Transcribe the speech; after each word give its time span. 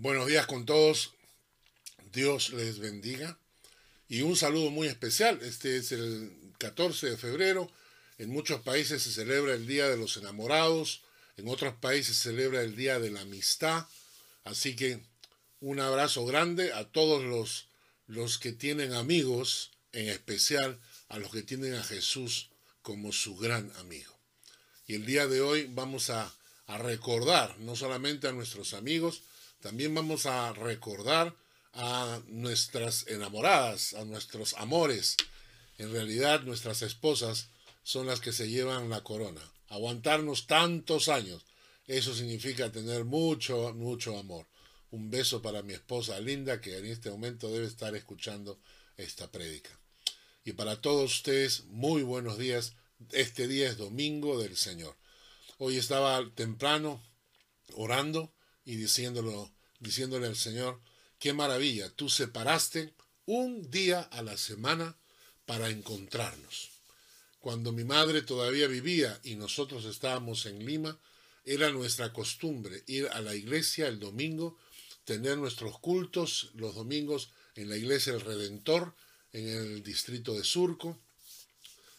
Buenos 0.00 0.28
días 0.28 0.46
con 0.46 0.64
todos. 0.64 1.14
Dios 2.12 2.50
les 2.50 2.78
bendiga. 2.78 3.36
Y 4.08 4.22
un 4.22 4.36
saludo 4.36 4.70
muy 4.70 4.86
especial. 4.86 5.40
Este 5.42 5.76
es 5.76 5.90
el 5.90 6.30
14 6.58 7.10
de 7.10 7.16
febrero. 7.16 7.68
En 8.16 8.30
muchos 8.30 8.60
países 8.60 9.02
se 9.02 9.10
celebra 9.10 9.54
el 9.54 9.66
Día 9.66 9.88
de 9.88 9.96
los 9.96 10.16
Enamorados. 10.16 11.02
En 11.36 11.48
otros 11.48 11.74
países 11.74 12.16
se 12.16 12.30
celebra 12.30 12.62
el 12.62 12.76
Día 12.76 13.00
de 13.00 13.10
la 13.10 13.22
Amistad. 13.22 13.86
Así 14.44 14.76
que 14.76 15.02
un 15.58 15.80
abrazo 15.80 16.24
grande 16.24 16.72
a 16.72 16.84
todos 16.84 17.24
los, 17.24 17.66
los 18.06 18.38
que 18.38 18.52
tienen 18.52 18.92
amigos, 18.92 19.72
en 19.90 20.10
especial 20.10 20.78
a 21.08 21.18
los 21.18 21.32
que 21.32 21.42
tienen 21.42 21.74
a 21.74 21.82
Jesús 21.82 22.50
como 22.82 23.10
su 23.10 23.34
gran 23.34 23.72
amigo. 23.78 24.16
Y 24.86 24.94
el 24.94 25.04
día 25.04 25.26
de 25.26 25.40
hoy 25.40 25.68
vamos 25.68 26.08
a, 26.10 26.32
a 26.68 26.78
recordar 26.78 27.58
no 27.58 27.74
solamente 27.74 28.28
a 28.28 28.32
nuestros 28.32 28.74
amigos, 28.74 29.24
también 29.60 29.94
vamos 29.94 30.26
a 30.26 30.52
recordar 30.52 31.34
a 31.72 32.20
nuestras 32.26 33.06
enamoradas, 33.08 33.94
a 33.94 34.04
nuestros 34.04 34.54
amores. 34.54 35.16
En 35.78 35.92
realidad 35.92 36.42
nuestras 36.42 36.82
esposas 36.82 37.48
son 37.82 38.06
las 38.06 38.20
que 38.20 38.32
se 38.32 38.48
llevan 38.48 38.90
la 38.90 39.02
corona. 39.02 39.40
Aguantarnos 39.68 40.46
tantos 40.46 41.08
años, 41.08 41.44
eso 41.86 42.14
significa 42.14 42.70
tener 42.70 43.04
mucho, 43.04 43.74
mucho 43.74 44.18
amor. 44.18 44.46
Un 44.90 45.10
beso 45.10 45.42
para 45.42 45.62
mi 45.62 45.74
esposa 45.74 46.20
Linda, 46.20 46.60
que 46.60 46.78
en 46.78 46.86
este 46.86 47.10
momento 47.10 47.50
debe 47.50 47.66
estar 47.66 47.94
escuchando 47.94 48.58
esta 48.96 49.30
prédica. 49.30 49.70
Y 50.44 50.52
para 50.52 50.80
todos 50.80 51.16
ustedes, 51.16 51.64
muy 51.64 52.02
buenos 52.02 52.38
días. 52.38 52.74
Este 53.12 53.46
día 53.48 53.68
es 53.68 53.76
domingo 53.76 54.40
del 54.40 54.56
Señor. 54.56 54.96
Hoy 55.58 55.76
estaba 55.76 56.24
temprano 56.34 57.02
orando 57.74 58.32
y 58.68 58.76
diciéndolo, 58.76 59.50
diciéndole 59.80 60.26
al 60.26 60.36
Señor, 60.36 60.78
qué 61.18 61.32
maravilla, 61.32 61.88
tú 61.88 62.10
separaste 62.10 62.92
un 63.24 63.70
día 63.70 64.02
a 64.02 64.20
la 64.20 64.36
semana 64.36 64.94
para 65.46 65.70
encontrarnos. 65.70 66.68
Cuando 67.40 67.72
mi 67.72 67.84
madre 67.84 68.20
todavía 68.20 68.66
vivía 68.66 69.18
y 69.24 69.36
nosotros 69.36 69.86
estábamos 69.86 70.44
en 70.44 70.66
Lima, 70.66 70.98
era 71.46 71.70
nuestra 71.70 72.12
costumbre 72.12 72.84
ir 72.86 73.08
a 73.08 73.22
la 73.22 73.34
iglesia 73.34 73.88
el 73.88 73.98
domingo, 73.98 74.58
tener 75.04 75.38
nuestros 75.38 75.78
cultos 75.78 76.50
los 76.52 76.74
domingos 76.74 77.30
en 77.54 77.70
la 77.70 77.76
iglesia 77.78 78.12
del 78.12 78.20
Redentor, 78.20 78.94
en 79.32 79.48
el 79.48 79.82
distrito 79.82 80.34
de 80.34 80.44
Surco, 80.44 81.00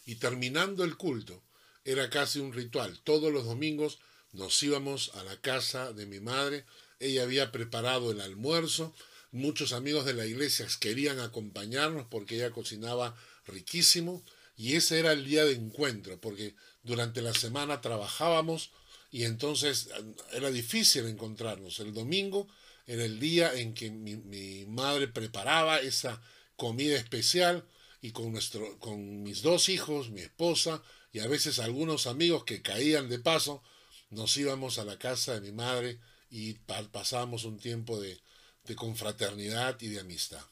y 0.06 0.18
terminando 0.18 0.84
el 0.84 0.98
culto, 0.98 1.42
era 1.84 2.12
casi 2.12 2.38
un 2.38 2.54
ritual. 2.54 3.00
Todos 3.04 3.34
los 3.34 3.46
domingos 3.46 3.98
nos 4.32 4.62
íbamos 4.64 5.12
a 5.16 5.24
la 5.24 5.36
casa 5.42 5.94
de 5.94 6.06
mi 6.06 6.20
madre, 6.20 6.66
ella 7.00 7.24
había 7.24 7.52
preparado 7.52 8.12
el 8.12 8.22
almuerzo, 8.22 8.94
muchos 9.32 9.74
amigos 9.74 10.06
de 10.06 10.14
la 10.14 10.26
iglesia 10.26 10.68
querían 10.80 11.20
acompañarnos 11.20 12.06
porque 12.10 12.36
ella 12.36 12.52
cocinaba 12.52 13.16
riquísimo. 13.46 14.24
Y 14.58 14.76
ese 14.76 15.00
era 15.00 15.14
el 15.14 15.26
día 15.26 15.46
de 15.46 15.54
encuentro 15.54 16.20
porque 16.20 16.54
durante 16.84 17.22
la 17.22 17.34
semana 17.34 17.82
trabajábamos 17.82 18.72
y 19.12 19.24
entonces 19.24 19.88
eh, 19.98 20.16
era 20.34 20.52
difícil 20.52 21.06
encontrarnos. 21.06 21.80
El 21.80 21.94
domingo 21.94 22.48
era 22.86 23.06
el 23.06 23.20
día 23.20 23.54
en 23.54 23.74
que 23.74 23.90
mi, 23.90 24.66
madre 24.66 25.08
preparaba 25.08 25.80
esa 25.80 26.22
comida 26.56 26.98
especial 26.98 27.64
y 28.02 28.12
con, 28.12 28.32
nuestro, 28.32 28.78
con 28.80 29.24
mis 29.24 29.42
dos 29.42 29.70
hijos, 29.70 30.10
mi 30.10 30.22
esposa 30.22 30.82
y 31.14 31.20
a 31.20 31.28
veces 31.28 31.60
algunos 31.60 32.08
amigos 32.08 32.44
que 32.44 32.62
caían 32.62 33.10
de 33.10 33.20
paso, 33.20 33.64
nos 34.10 34.36
íbamos 34.38 34.78
a 34.78 34.86
la 34.86 34.98
casa 34.98 35.34
de 35.34 35.42
mi 35.42 35.52
madre 35.52 36.00
y 36.30 36.54
pasábamos 36.54 37.44
un 37.44 37.60
tiempo 37.60 38.00
de, 38.00 38.20
de 38.64 38.76
confraternidad 38.76 39.80
y 39.82 39.90
de 39.90 40.00
amistad. 40.00 40.44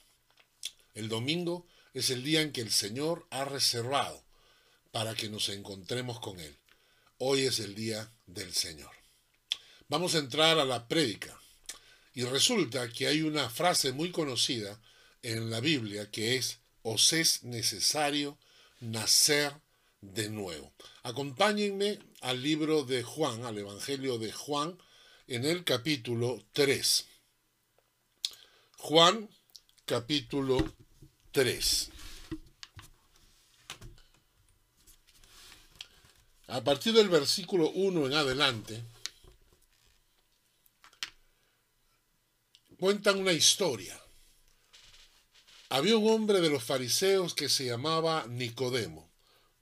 El 0.94 1.10
domingo 1.10 1.68
es 1.94 2.10
el 2.10 2.24
día 2.24 2.42
en 2.42 2.52
que 2.52 2.62
el 2.62 2.72
Señor 2.72 3.28
ha 3.30 3.46
reservado 3.46 4.24
para 4.92 5.16
que 5.16 5.30
nos 5.30 5.50
encontremos 5.50 6.20
con 6.20 6.40
Él. 6.40 6.58
Hoy 7.20 7.42
es 7.42 7.60
el 7.60 7.76
día 7.76 8.12
del 8.26 8.54
Señor. 8.54 8.92
Vamos 9.90 10.16
a 10.16 10.20
entrar 10.20 10.60
a 10.60 10.66
la 10.66 10.88
prédica. 10.88 11.40
Y 12.14 12.24
resulta 12.24 12.90
que 12.90 13.08
hay 13.08 13.22
una 13.22 13.50
frase 13.50 13.92
muy 13.92 14.12
conocida 14.12 14.82
en 15.22 15.50
la 15.50 15.60
Biblia 15.60 16.10
que 16.10 16.36
es, 16.36 16.60
os 16.82 17.14
es 17.14 17.44
necesario 17.44 18.38
nacer 18.80 19.54
de 20.14 20.30
nuevo. 20.30 20.74
Acompáñenme 21.04 22.00
al 22.22 22.42
libro 22.42 22.84
de 22.84 23.04
Juan, 23.04 23.46
al 23.46 23.58
Evangelio 23.58 24.18
de 24.18 24.32
Juan, 24.32 24.78
en 25.28 25.46
el 25.46 25.64
capítulo 25.64 26.44
3. 26.54 27.06
Juan, 28.78 29.30
capítulo 29.86 30.74
3. 31.32 31.92
A 36.48 36.64
partir 36.64 36.94
del 36.94 37.10
versículo 37.10 37.70
1 37.72 38.08
en 38.08 38.14
adelante, 38.14 38.84
cuentan 42.80 43.20
una 43.20 43.34
historia. 43.34 44.00
Había 45.70 45.98
un 45.98 46.10
hombre 46.10 46.40
de 46.40 46.50
los 46.50 46.64
fariseos 46.64 47.34
que 47.34 47.50
se 47.50 47.66
llamaba 47.66 48.26
Nicodemo, 48.28 49.07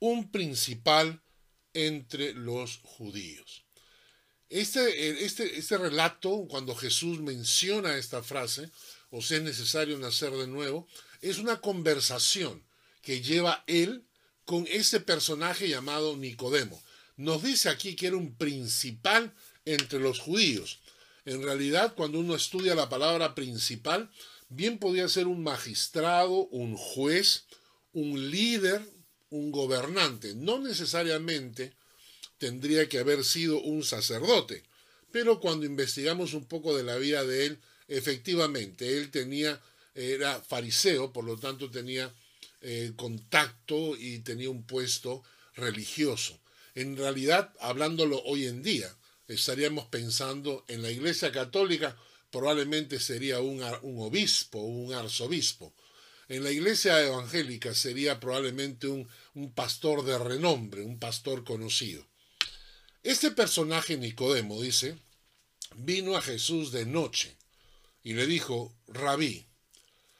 un 0.09 0.31
principal 0.31 1.21
entre 1.73 2.33
los 2.33 2.79
judíos. 2.83 3.65
Este, 4.49 5.25
este, 5.25 5.57
este 5.57 5.77
relato, 5.77 6.45
cuando 6.49 6.75
Jesús 6.75 7.19
menciona 7.19 7.97
esta 7.97 8.21
frase, 8.21 8.69
o 9.09 9.21
sea, 9.21 9.37
es 9.37 9.43
necesario 9.43 9.97
nacer 9.97 10.31
de 10.31 10.47
nuevo, 10.47 10.87
es 11.21 11.39
una 11.39 11.59
conversación 11.61 12.63
que 13.01 13.21
lleva 13.21 13.63
él 13.67 14.05
con 14.45 14.67
ese 14.69 14.99
personaje 14.99 15.67
llamado 15.67 16.15
Nicodemo. 16.15 16.81
Nos 17.17 17.43
dice 17.43 17.69
aquí 17.69 17.95
que 17.95 18.07
era 18.07 18.17
un 18.17 18.35
principal 18.35 19.33
entre 19.65 19.99
los 19.99 20.19
judíos. 20.19 20.79
En 21.25 21.41
realidad, 21.41 21.95
cuando 21.95 22.19
uno 22.19 22.35
estudia 22.35 22.75
la 22.75 22.89
palabra 22.89 23.33
principal, 23.33 24.11
bien 24.49 24.77
podía 24.77 25.09
ser 25.09 25.25
un 25.25 25.41
magistrado, 25.41 26.47
un 26.47 26.75
juez, 26.77 27.45
un 27.93 28.29
líder, 28.29 28.94
un 29.29 29.51
gobernante. 29.51 30.33
No 30.35 30.59
necesariamente 30.59 31.73
tendría 32.37 32.87
que 32.89 32.99
haber 32.99 33.23
sido 33.23 33.61
un 33.61 33.83
sacerdote, 33.83 34.63
pero 35.11 35.39
cuando 35.39 35.65
investigamos 35.65 36.33
un 36.33 36.45
poco 36.45 36.75
de 36.75 36.83
la 36.83 36.97
vida 36.97 37.23
de 37.23 37.45
él, 37.45 37.59
efectivamente, 37.87 38.97
él 38.97 39.11
tenía, 39.11 39.61
era 39.93 40.41
fariseo, 40.41 41.13
por 41.13 41.23
lo 41.23 41.37
tanto 41.37 41.71
tenía 41.71 42.13
eh, 42.61 42.91
contacto 42.95 43.95
y 43.95 44.19
tenía 44.19 44.49
un 44.49 44.63
puesto 44.63 45.23
religioso. 45.55 46.39
En 46.73 46.97
realidad, 46.97 47.53
hablándolo 47.59 48.21
hoy 48.23 48.47
en 48.47 48.61
día, 48.61 48.93
estaríamos 49.27 49.85
pensando 49.85 50.65
en 50.67 50.81
la 50.81 50.91
Iglesia 50.91 51.31
Católica, 51.31 51.97
probablemente 52.31 52.99
sería 52.99 53.39
un, 53.39 53.63
un 53.83 54.01
obispo, 54.01 54.59
un 54.59 54.93
arzobispo. 54.93 55.73
En 56.27 56.43
la 56.43 56.49
Iglesia 56.49 57.01
Evangélica 57.03 57.75
sería 57.75 58.19
probablemente 58.19 58.87
un, 58.87 59.07
pastor 59.53 60.03
de 60.03 60.17
renombre, 60.17 60.81
un 60.81 60.97
pastor 60.97 61.43
conocido. 61.43 62.07
Este 63.03 63.29
personaje 63.29 63.97
Nicodemo 63.97 64.59
dice, 64.59 64.97
vino 65.75 66.17
a 66.17 66.21
Jesús 66.21 66.71
de 66.71 66.87
noche 66.87 67.35
y 68.03 68.13
le 68.13 68.25
dijo, 68.25 68.73
Rabí, 68.87 69.45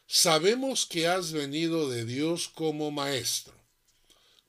sabemos 0.05 0.85
que 0.85 1.07
has 1.07 1.31
venido 1.31 1.89
de 1.89 2.05
Dios 2.05 2.49
como 2.49 2.91
maestro, 2.91 3.55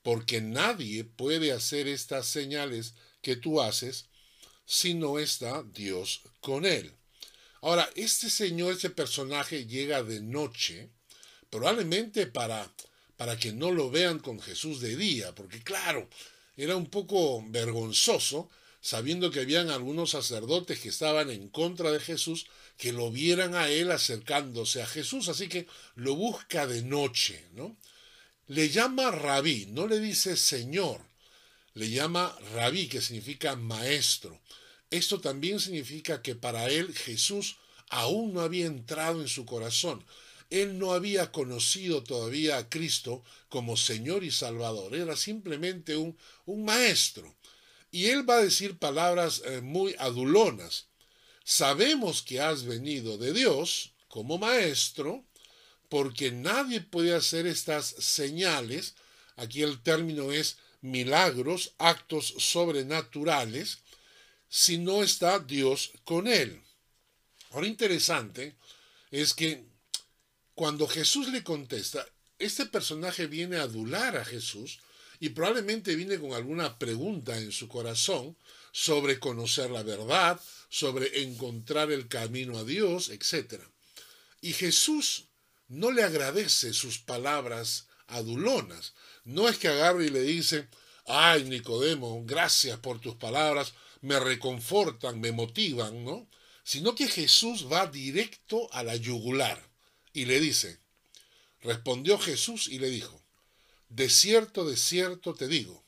porque 0.03 0.41
nadie 0.41 1.05
puede 1.05 1.51
hacer 1.51 1.87
estas 1.87 2.27
señales 2.27 2.93
que 3.23 3.35
tú 3.35 3.61
haces 3.61 4.05
si 4.67 4.93
no 4.93 5.17
está 5.17 5.63
Dios 5.63 6.21
con 6.39 6.65
él. 6.65 6.93
Ahora, 7.61 7.89
este 7.95 8.29
señor, 8.29 8.73
este 8.73 8.91
personaje 8.91 9.65
llega 9.65 10.03
de 10.03 10.21
noche, 10.21 10.91
probablemente 11.49 12.27
para, 12.27 12.71
para 13.15 13.37
que 13.37 13.53
no 13.53 13.71
lo 13.71 13.89
vean 13.89 14.19
con 14.19 14.39
Jesús 14.39 14.81
de 14.81 14.95
día, 14.95 15.33
porque 15.35 15.61
claro, 15.61 16.09
era 16.55 16.75
un 16.75 16.87
poco 16.87 17.43
vergonzoso 17.49 18.49
sabiendo 18.81 19.31
que 19.31 19.41
habían 19.41 19.69
algunos 19.69 20.11
sacerdotes 20.11 20.79
que 20.79 20.89
estaban 20.89 21.29
en 21.29 21.49
contra 21.49 21.91
de 21.91 21.99
Jesús, 21.99 22.47
que 22.77 22.93
lo 22.93 23.11
vieran 23.11 23.53
a 23.55 23.69
él 23.69 23.91
acercándose 23.91 24.81
a 24.81 24.87
Jesús, 24.87 25.27
así 25.27 25.49
que 25.49 25.67
lo 25.95 26.15
busca 26.15 26.67
de 26.67 26.83
noche, 26.83 27.43
¿no? 27.53 27.75
Le 28.47 28.69
llama 28.69 29.11
rabí, 29.11 29.65
no 29.67 29.87
le 29.87 29.99
dice 29.99 30.37
señor, 30.37 31.01
le 31.73 31.89
llama 31.89 32.33
rabí, 32.53 32.87
que 32.87 33.01
significa 33.01 33.55
maestro. 33.57 34.39
Esto 34.89 35.19
también 35.19 35.59
significa 35.59 36.21
que 36.21 36.35
para 36.35 36.69
él 36.69 36.95
Jesús 36.95 37.57
aún 37.89 38.33
no 38.33 38.41
había 38.41 38.67
entrado 38.67 39.21
en 39.21 39.27
su 39.27 39.45
corazón. 39.45 40.03
Él 40.49 40.79
no 40.79 40.93
había 40.93 41.31
conocido 41.31 42.03
todavía 42.03 42.57
a 42.57 42.69
Cristo 42.69 43.23
como 43.49 43.77
Señor 43.77 44.23
y 44.23 44.31
Salvador, 44.31 44.95
era 44.95 45.15
simplemente 45.15 45.97
un, 45.97 46.17
un 46.45 46.63
maestro. 46.63 47.35
Y 47.91 48.07
él 48.07 48.29
va 48.29 48.35
a 48.35 48.43
decir 48.43 48.77
palabras 48.77 49.41
eh, 49.45 49.61
muy 49.61 49.95
adulonas. 49.99 50.87
sabemos 51.43 52.21
que 52.21 52.41
has 52.41 52.65
venido 52.65 53.17
de 53.17 53.31
Dios 53.31 53.93
como 54.09 54.37
maestro, 54.37 55.23
porque 55.89 56.31
nadie 56.31 56.81
puede 56.81 57.13
hacer 57.15 57.47
estas 57.47 57.85
señales, 57.85 58.95
aquí 59.37 59.61
el 59.61 59.81
término 59.81 60.31
es 60.33 60.57
milagros, 60.81 61.73
actos 61.77 62.33
sobrenaturales, 62.37 63.79
si 64.49 64.77
no 64.77 65.03
está 65.03 65.39
Dios 65.39 65.91
con 66.03 66.27
él. 66.27 66.61
Ahora 67.51 67.67
interesante 67.67 68.55
es 69.11 69.33
que 69.33 69.65
cuando 70.57 70.87
Jesús 70.87 71.27
le 71.27 71.43
contesta, 71.43 72.03
este 72.39 72.65
personaje 72.65 73.27
viene 73.27 73.57
a 73.57 73.69
adular 73.69 74.17
a 74.17 74.25
Jesús 74.25 74.79
y 75.19 75.29
probablemente 75.29 75.95
viene 75.95 76.17
con 76.17 76.33
alguna 76.33 76.79
pregunta 76.79 77.37
en 77.37 77.51
su 77.51 77.67
corazón 77.67 78.35
sobre 78.71 79.19
conocer 79.19 79.69
la 79.69 79.83
verdad, 79.83 80.41
sobre 80.67 81.21
encontrar 81.21 81.91
el 81.91 82.07
camino 82.07 82.57
a 82.57 82.63
Dios, 82.63 83.09
etc. 83.09 83.61
Y 84.41 84.53
Jesús 84.53 85.25
no 85.67 85.91
le 85.91 86.01
agradece 86.01 86.73
sus 86.73 86.97
palabras 86.97 87.85
adulonas. 88.07 88.95
No 89.25 89.49
es 89.49 89.59
que 89.59 89.67
agarre 89.67 90.07
y 90.07 90.09
le 90.09 90.23
dice, 90.23 90.67
ay 91.05 91.43
Nicodemo, 91.43 92.23
gracias 92.25 92.79
por 92.79 92.99
tus 92.99 93.13
palabras, 93.13 93.75
me 94.01 94.19
reconfortan, 94.19 95.21
me 95.21 95.31
motivan, 95.31 96.03
¿no? 96.03 96.27
Sino 96.63 96.95
que 96.95 97.07
Jesús 97.07 97.71
va 97.71 97.85
directo 97.85 98.67
a 98.73 98.81
la 98.81 98.95
yugular 98.95 99.67
y 100.17 100.25
le 100.25 100.39
dice, 100.39 100.79
respondió 101.61 102.17
Jesús 102.17 102.67
y 102.69 102.79
le 102.79 102.89
dijo, 102.89 103.21
de 103.89 104.09
cierto, 104.09 104.67
de 104.67 104.75
cierto 104.75 105.35
te 105.35 105.47
digo, 105.47 105.85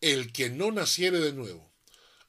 el 0.00 0.32
que 0.32 0.50
no 0.50 0.72
naciere 0.72 1.20
de 1.20 1.32
nuevo, 1.32 1.70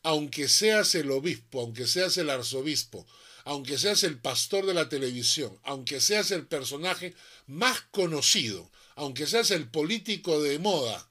aunque 0.03 0.47
seas 0.47 0.93
el 0.93 1.09
obispo, 1.09 1.61
aunque 1.61 1.87
seas 1.87 2.17
el 2.17 2.29
arzobispo, 2.29 3.07
aunque 3.45 3.79
seas 3.79 4.03
el 4.03 4.19
pastor 4.19 4.67
de 4.67 4.75
la 4.75 4.89
televisión, 4.89 5.57
aunque 5.63 5.99
seas 6.01 6.29
el 6.29 6.45
personaje 6.45 7.15
más 7.47 7.81
conocido, 7.89 8.69
aunque 8.93 9.25
seas 9.25 9.49
el 9.49 9.67
político 9.69 10.39
de 10.43 10.59
moda, 10.59 11.09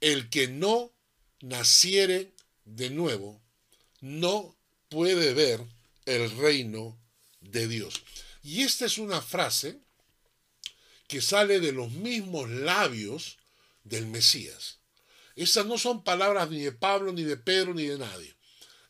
el 0.00 0.30
que 0.30 0.46
no 0.46 0.92
naciere 1.40 2.30
de 2.64 2.90
nuevo, 2.90 3.42
no 4.00 4.54
puede 4.88 5.34
ver 5.34 5.60
el 6.04 6.30
reino 6.30 6.96
de 7.40 7.66
Dios. 7.66 8.04
Y 8.46 8.62
esta 8.62 8.84
es 8.84 8.98
una 8.98 9.20
frase 9.20 9.80
que 11.08 11.20
sale 11.20 11.58
de 11.58 11.72
los 11.72 11.90
mismos 11.90 12.48
labios 12.48 13.38
del 13.82 14.06
Mesías. 14.06 14.78
Estas 15.34 15.66
no 15.66 15.78
son 15.78 16.04
palabras 16.04 16.48
ni 16.48 16.60
de 16.60 16.70
Pablo, 16.70 17.12
ni 17.12 17.24
de 17.24 17.36
Pedro, 17.36 17.74
ni 17.74 17.86
de 17.86 17.98
nadie. 17.98 18.36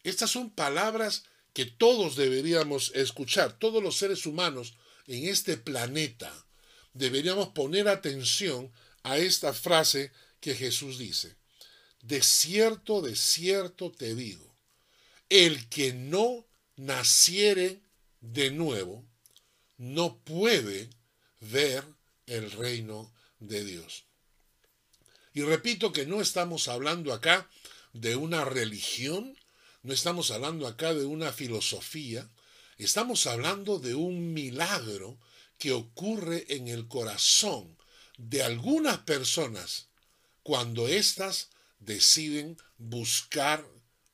Estas 0.05 0.31
son 0.31 0.51
palabras 0.51 1.25
que 1.55 1.65
todos 1.65 2.17
deberíamos 2.17 2.93
escuchar, 2.95 3.59
todos 3.59 3.83
los 3.83 3.97
seres 3.97 4.27
humanos 4.27 4.75
en 5.07 5.27
este 5.27 5.57
planeta. 5.57 6.31
Deberíamos 6.93 7.49
poner 7.49 7.89
atención 7.89 8.71
a 9.05 9.17
esta 9.17 9.55
frase 9.55 10.13
que 10.39 10.55
Jesús 10.55 10.99
dice. 10.99 11.35
De 12.03 12.21
cierto, 12.21 13.01
de 13.01 13.17
cierto 13.17 13.91
te 13.91 14.15
digo, 14.15 14.55
el 15.31 15.67
que 15.71 15.95
no 15.95 16.47
naciere 16.77 17.81
de 18.21 18.51
nuevo, 18.51 19.03
no 19.79 20.19
puede 20.19 20.91
ver 21.41 21.85
el 22.27 22.51
reino 22.51 23.13
de 23.39 23.65
Dios. 23.65 24.05
Y 25.33 25.43
repito 25.43 25.93
que 25.93 26.07
no 26.07 26.21
estamos 26.21 26.69
hablando 26.69 27.13
acá 27.13 27.49
de 27.93 28.17
una 28.17 28.45
religión, 28.45 29.39
no 29.83 29.93
estamos 29.93 30.31
hablando 30.31 30.67
acá 30.67 30.95
de 30.95 31.05
una 31.05 31.33
filosofía, 31.33 32.31
estamos 32.79 33.27
hablando 33.27 33.79
de 33.79 33.95
un 33.95 34.33
milagro 34.33 35.19
que 35.59 35.73
ocurre 35.73 36.45
en 36.49 36.69
el 36.69 36.89
corazón 36.89 37.77
de 38.19 38.43
algunas 38.43 38.99
personas 38.99 39.89
cuando 40.43 40.89
éstas 40.89 41.51
deciden 41.79 42.57
buscar 42.79 43.67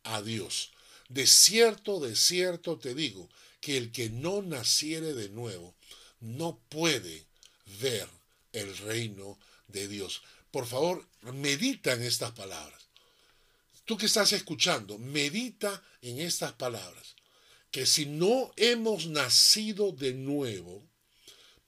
a 0.03 0.23
Dios. 0.23 0.73
De 1.09 1.27
cierto, 1.27 2.01
de 2.01 2.17
cierto 2.17 2.79
te 2.79 2.95
digo, 2.95 3.29
que 3.63 3.79
el 3.79 3.93
que 3.93 4.11
no 4.11 4.43
naciere 4.43 5.15
de 5.15 5.31
nuevo 5.31 5.75
no 6.21 6.59
puede 6.69 7.25
ver 7.81 8.09
el 8.53 8.77
reino 8.77 9.39
de 9.69 9.89
Dios. 9.89 10.21
Por 10.51 10.67
favor, 10.67 11.07
medita 11.23 11.93
en 11.93 12.03
estas 12.03 12.33
palabras. 12.33 12.83
Tú 13.85 13.97
que 13.97 14.07
estás 14.07 14.33
escuchando, 14.33 14.99
medita 14.99 15.83
en 16.03 16.21
estas 16.21 16.53
palabras. 16.53 17.15
Que 17.71 17.87
si 17.87 18.05
no 18.05 18.53
hemos 18.57 19.07
nacido 19.07 19.93
de 19.93 20.13
nuevo, 20.13 20.83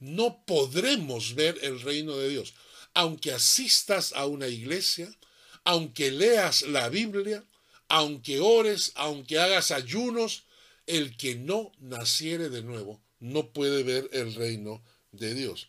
no 0.01 0.45
podremos 0.45 1.35
ver 1.35 1.59
el 1.63 1.81
reino 1.81 2.17
de 2.17 2.29
Dios. 2.29 2.55
Aunque 2.93 3.33
asistas 3.33 4.13
a 4.15 4.27
una 4.27 4.49
iglesia, 4.49 5.17
aunque 5.63 6.11
leas 6.11 6.63
la 6.63 6.89
Biblia, 6.89 7.45
aunque 7.89 8.41
ores, 8.41 8.93
aunque 8.97 9.39
hagas 9.39 9.71
ayunos, 9.71 10.45
el 10.87 11.17
que 11.17 11.35
no 11.35 11.73
naciere 11.79 12.49
de 12.49 12.63
nuevo 12.63 13.01
no 13.21 13.51
puede 13.51 13.83
ver 13.83 14.09
el 14.13 14.35
reino 14.35 14.83
de 15.13 15.35
Dios. 15.35 15.69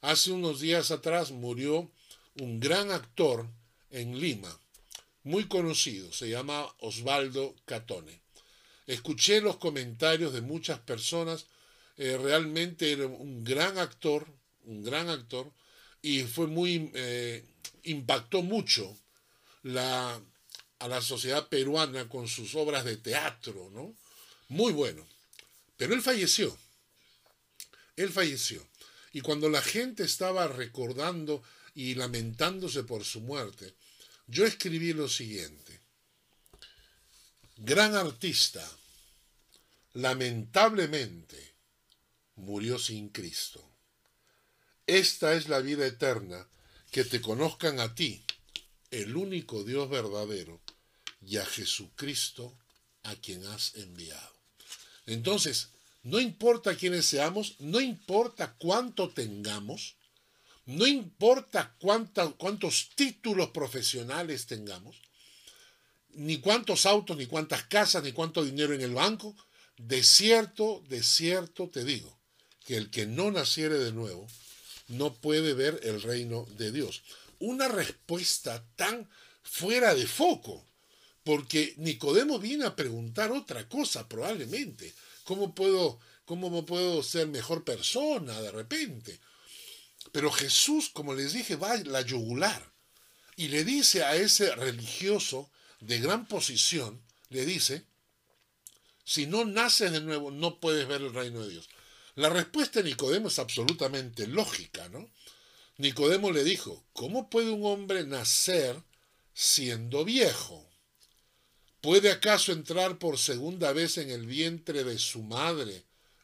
Hace 0.00 0.32
unos 0.32 0.60
días 0.60 0.90
atrás 0.90 1.30
murió 1.30 1.90
un 2.40 2.60
gran 2.60 2.90
actor 2.90 3.46
en 3.90 4.18
Lima, 4.18 4.58
muy 5.22 5.44
conocido, 5.46 6.12
se 6.12 6.28
llama 6.28 6.66
Osvaldo 6.78 7.54
Catone. 7.66 8.20
Escuché 8.86 9.40
los 9.40 9.58
comentarios 9.58 10.32
de 10.32 10.40
muchas 10.40 10.80
personas, 10.80 11.46
eh, 11.96 12.18
realmente 12.20 12.90
era 12.90 13.06
un 13.06 13.44
gran 13.44 13.78
actor, 13.78 14.26
un 14.64 14.82
gran 14.82 15.08
actor, 15.08 15.52
y 16.00 16.22
fue 16.22 16.46
muy, 16.46 16.90
eh, 16.94 17.44
impactó 17.84 18.42
mucho 18.42 18.96
a 19.76 20.88
la 20.88 21.00
sociedad 21.00 21.48
peruana 21.48 22.08
con 22.08 22.26
sus 22.26 22.56
obras 22.56 22.84
de 22.84 22.96
teatro, 22.96 23.70
¿no? 23.72 23.94
Muy 24.52 24.74
bueno. 24.74 25.06
Pero 25.78 25.94
él 25.94 26.02
falleció. 26.02 26.54
Él 27.96 28.12
falleció. 28.12 28.68
Y 29.14 29.22
cuando 29.22 29.48
la 29.48 29.62
gente 29.62 30.02
estaba 30.02 30.46
recordando 30.46 31.42
y 31.74 31.94
lamentándose 31.94 32.84
por 32.84 33.02
su 33.02 33.22
muerte, 33.22 33.74
yo 34.26 34.44
escribí 34.44 34.92
lo 34.92 35.08
siguiente. 35.08 35.80
Gran 37.56 37.94
artista, 37.94 38.62
lamentablemente, 39.94 41.54
murió 42.36 42.78
sin 42.78 43.08
Cristo. 43.08 43.66
Esta 44.86 45.32
es 45.32 45.48
la 45.48 45.60
vida 45.60 45.86
eterna, 45.86 46.46
que 46.90 47.04
te 47.04 47.22
conozcan 47.22 47.80
a 47.80 47.94
ti, 47.94 48.22
el 48.90 49.16
único 49.16 49.64
Dios 49.64 49.88
verdadero, 49.88 50.60
y 51.22 51.38
a 51.38 51.46
Jesucristo 51.46 52.58
a 53.02 53.16
quien 53.16 53.46
has 53.46 53.76
enviado. 53.76 54.31
Entonces, 55.06 55.70
no 56.02 56.20
importa 56.20 56.76
quiénes 56.76 57.06
seamos, 57.06 57.56
no 57.60 57.80
importa 57.80 58.54
cuánto 58.58 59.10
tengamos, 59.10 59.96
no 60.66 60.86
importa 60.86 61.74
cuántos 61.78 62.90
títulos 62.94 63.50
profesionales 63.50 64.46
tengamos, 64.46 65.00
ni 66.10 66.38
cuántos 66.38 66.86
autos, 66.86 67.16
ni 67.16 67.26
cuántas 67.26 67.64
casas, 67.64 68.02
ni 68.02 68.12
cuánto 68.12 68.44
dinero 68.44 68.74
en 68.74 68.80
el 68.80 68.94
banco, 68.94 69.34
de 69.76 70.02
cierto, 70.02 70.82
de 70.88 71.02
cierto 71.02 71.68
te 71.68 71.84
digo, 71.84 72.18
que 72.64 72.76
el 72.76 72.90
que 72.90 73.06
no 73.06 73.30
naciere 73.30 73.78
de 73.78 73.92
nuevo 73.92 74.26
no 74.88 75.14
puede 75.14 75.54
ver 75.54 75.80
el 75.82 76.02
reino 76.02 76.46
de 76.56 76.70
Dios. 76.70 77.02
Una 77.38 77.68
respuesta 77.68 78.64
tan 78.76 79.08
fuera 79.42 79.94
de 79.94 80.06
foco, 80.06 80.64
porque 81.24 81.74
Nicodemo 81.76 82.38
viene 82.38 82.64
a 82.64 82.76
preguntar 82.76 83.30
otra 83.32 83.68
cosa 83.68 84.08
probablemente. 84.08 84.92
¿Cómo 85.24 85.54
puedo, 85.54 86.00
cómo 86.24 86.66
puedo 86.66 87.02
ser 87.02 87.28
mejor 87.28 87.64
persona 87.64 88.40
de 88.40 88.50
repente? 88.50 89.20
Pero 90.10 90.32
Jesús, 90.32 90.90
como 90.90 91.14
les 91.14 91.32
dije, 91.32 91.56
va 91.56 91.72
a 91.72 91.84
la 91.84 92.02
yugular 92.02 92.72
y 93.36 93.48
le 93.48 93.64
dice 93.64 94.04
a 94.04 94.16
ese 94.16 94.54
religioso 94.54 95.50
de 95.80 96.00
gran 96.00 96.26
posición, 96.26 97.02
le 97.30 97.46
dice, 97.46 97.86
si 99.04 99.26
no 99.26 99.44
naces 99.44 99.92
de 99.92 100.00
nuevo, 100.00 100.30
no 100.30 100.60
puedes 100.60 100.86
ver 100.86 101.02
el 101.02 101.14
reino 101.14 101.42
de 101.42 101.50
Dios. 101.50 101.68
La 102.14 102.28
respuesta 102.28 102.82
de 102.82 102.90
Nicodemo 102.90 103.28
es 103.28 103.38
absolutamente 103.38 104.26
lógica, 104.26 104.88
¿no? 104.90 105.08
Nicodemo 105.78 106.30
le 106.30 106.44
dijo, 106.44 106.84
¿cómo 106.92 107.30
puede 107.30 107.50
un 107.50 107.64
hombre 107.64 108.04
nacer 108.04 108.82
siendo 109.32 110.04
viejo? 110.04 110.71
¿Puede 111.82 112.12
acaso 112.12 112.52
entrar 112.52 113.00
por 113.00 113.18
segunda 113.18 113.72
vez 113.72 113.98
en 113.98 114.08
el 114.08 114.24
vientre 114.24 114.84
de 114.84 115.00
su 115.00 115.20
madre 115.24 115.82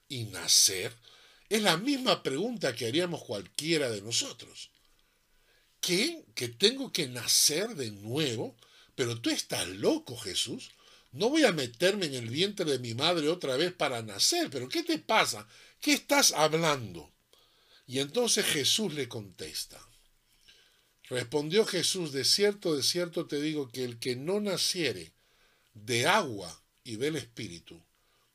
y 0.08 0.22
nacer? 0.26 0.94
Es 1.48 1.62
la 1.62 1.76
misma 1.76 2.22
pregunta 2.22 2.76
que 2.76 2.86
haríamos 2.86 3.24
cualquiera 3.24 3.90
de 3.90 4.00
nosotros. 4.00 4.70
¿Qué? 5.80 6.24
¿Que 6.36 6.46
tengo 6.46 6.92
que 6.92 7.08
nacer 7.08 7.74
de 7.74 7.90
nuevo? 7.90 8.56
Pero 8.94 9.20
tú 9.20 9.30
estás 9.30 9.66
loco, 9.66 10.16
Jesús. 10.16 10.70
no 11.10 11.28
voy 11.28 11.42
a 11.44 11.50
meterme 11.50 12.06
en 12.06 12.14
el 12.14 12.30
vientre 12.30 12.64
de 12.64 12.78
mi 12.78 12.94
madre 12.94 13.28
otra 13.28 13.56
vez 13.56 13.72
para 13.72 14.00
nacer, 14.02 14.50
pero 14.50 14.68
¿qué 14.68 14.84
te 14.84 15.00
pasa? 15.00 15.48
¿Qué 15.80 15.92
estás 15.92 16.30
hablando? 16.30 17.10
Y 17.84 17.98
entonces 17.98 18.46
Jesús 18.46 18.94
le 18.94 19.08
contesta. 19.08 19.84
Respondió 21.08 21.64
Jesús, 21.64 22.12
de 22.12 22.24
cierto, 22.24 22.76
de 22.76 22.84
cierto 22.84 23.26
te 23.26 23.40
digo 23.40 23.72
que 23.72 23.82
el 23.82 23.98
que 23.98 24.14
no 24.14 24.40
naciere 24.40 25.17
de 25.84 26.06
agua 26.06 26.62
y 26.84 26.96
del 26.96 27.16
Espíritu, 27.16 27.82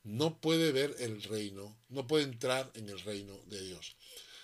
no 0.04 0.40
puede 0.40 0.72
ver 0.72 0.96
el 1.00 1.24
reino, 1.24 1.78
no 1.90 2.08
puede 2.08 2.26
entrar 2.26 2.72
en 2.76 2.90
el 2.90 3.00
reino 3.00 3.38
de 3.46 3.62
Dios. 3.64 3.96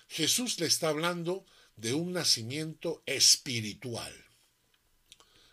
Jesús 0.07 0.59
le 0.59 0.65
está 0.65 0.89
hablando 0.89 1.45
de 1.75 1.93
un 1.93 2.13
nacimiento 2.13 3.03
espiritual. 3.05 4.13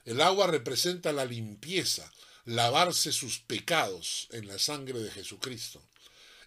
El 0.04 0.20
agua 0.20 0.46
representa 0.46 1.12
la 1.12 1.24
limpieza, 1.24 2.10
lavarse 2.44 3.12
sus 3.12 3.40
pecados 3.40 4.28
en 4.30 4.46
la 4.46 4.58
sangre 4.58 5.00
de 5.00 5.10
Jesucristo. 5.10 5.82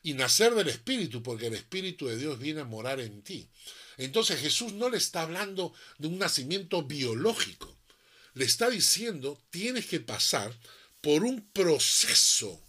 Y 0.01 0.13
nacer 0.13 0.56
del 0.56 0.70
Espíritu, 0.70 1.22
porque 1.22 1.48
el 1.48 1.56
Espíritu 1.56 2.08
de 2.08 2.18
Dios 2.18 2.39
viene 2.39 2.62
a 2.62 2.65
morar 2.65 3.01
en 3.01 3.22
ti. 3.22 3.50
Entonces 3.98 4.39
Jesús 4.39 4.72
no 4.72 4.89
le 4.89 4.98
está 4.98 5.24
hablando 5.24 5.74
de 5.98 6.08
un 6.08 6.18
nacimiento 6.18 6.84
biológico. 6.84 7.77
Le 8.34 8.46
está 8.46 8.70
diciendo, 8.70 9.41
tienes 9.50 9.88
que 9.88 10.00
pasar 10.00 10.58
por 11.01 11.24
un 11.24 11.50
proceso 11.51 12.62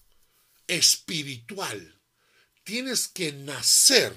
espiritual. 0.66 2.00
Tienes 2.62 3.08
que 3.08 3.32
nacer 3.32 4.16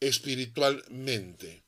espiritualmente. 0.00 1.62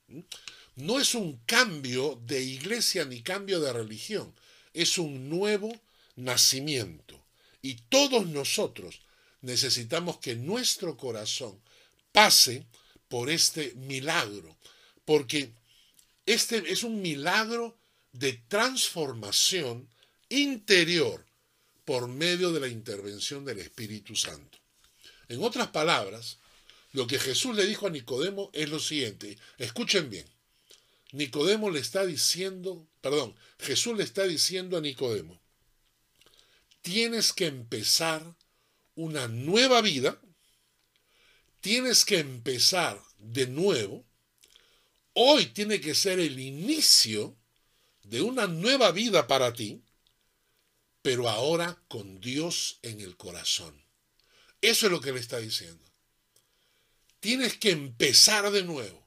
No 0.76 1.00
es 1.00 1.14
un 1.14 1.38
cambio 1.46 2.20
de 2.24 2.42
iglesia 2.42 3.04
ni 3.04 3.22
cambio 3.22 3.60
de 3.60 3.72
religión, 3.72 4.34
es 4.72 4.98
un 4.98 5.28
nuevo 5.28 5.72
nacimiento. 6.16 7.24
Y 7.62 7.74
todos 7.74 8.26
nosotros 8.26 9.00
necesitamos 9.42 10.18
que 10.18 10.36
nuestro 10.36 10.96
corazón 10.96 11.60
pase 12.12 12.66
por 13.08 13.30
este 13.30 13.74
milagro, 13.74 14.56
porque 15.04 15.52
este 16.26 16.70
es 16.70 16.84
un 16.84 17.02
milagro 17.02 17.76
de 18.12 18.34
transformación 18.48 19.88
interior 20.28 21.26
por 21.90 22.06
medio 22.06 22.52
de 22.52 22.60
la 22.60 22.68
intervención 22.68 23.44
del 23.44 23.58
Espíritu 23.58 24.14
Santo. 24.14 24.58
En 25.28 25.42
otras 25.42 25.70
palabras, 25.70 26.38
lo 26.92 27.08
que 27.08 27.18
Jesús 27.18 27.56
le 27.56 27.66
dijo 27.66 27.88
a 27.88 27.90
Nicodemo 27.90 28.48
es 28.52 28.68
lo 28.68 28.78
siguiente, 28.78 29.36
escuchen 29.58 30.08
bien, 30.08 30.24
Nicodemo 31.10 31.68
le 31.68 31.80
está 31.80 32.06
diciendo, 32.06 32.86
perdón, 33.00 33.34
Jesús 33.58 33.96
le 33.98 34.04
está 34.04 34.22
diciendo 34.22 34.76
a 34.76 34.80
Nicodemo, 34.80 35.42
tienes 36.80 37.32
que 37.32 37.46
empezar 37.46 38.36
una 38.94 39.26
nueva 39.26 39.80
vida, 39.80 40.22
tienes 41.60 42.04
que 42.04 42.20
empezar 42.20 43.02
de 43.18 43.48
nuevo, 43.48 44.04
hoy 45.14 45.46
tiene 45.46 45.80
que 45.80 45.96
ser 45.96 46.20
el 46.20 46.38
inicio 46.38 47.36
de 48.04 48.22
una 48.22 48.46
nueva 48.46 48.92
vida 48.92 49.26
para 49.26 49.52
ti, 49.52 49.82
pero 51.02 51.28
ahora 51.28 51.80
con 51.88 52.20
Dios 52.20 52.78
en 52.82 53.00
el 53.00 53.16
corazón. 53.16 53.80
Eso 54.60 54.86
es 54.86 54.92
lo 54.92 55.00
que 55.00 55.12
le 55.12 55.20
está 55.20 55.38
diciendo. 55.38 55.84
Tienes 57.20 57.56
que 57.56 57.70
empezar 57.70 58.50
de 58.50 58.62
nuevo, 58.62 59.06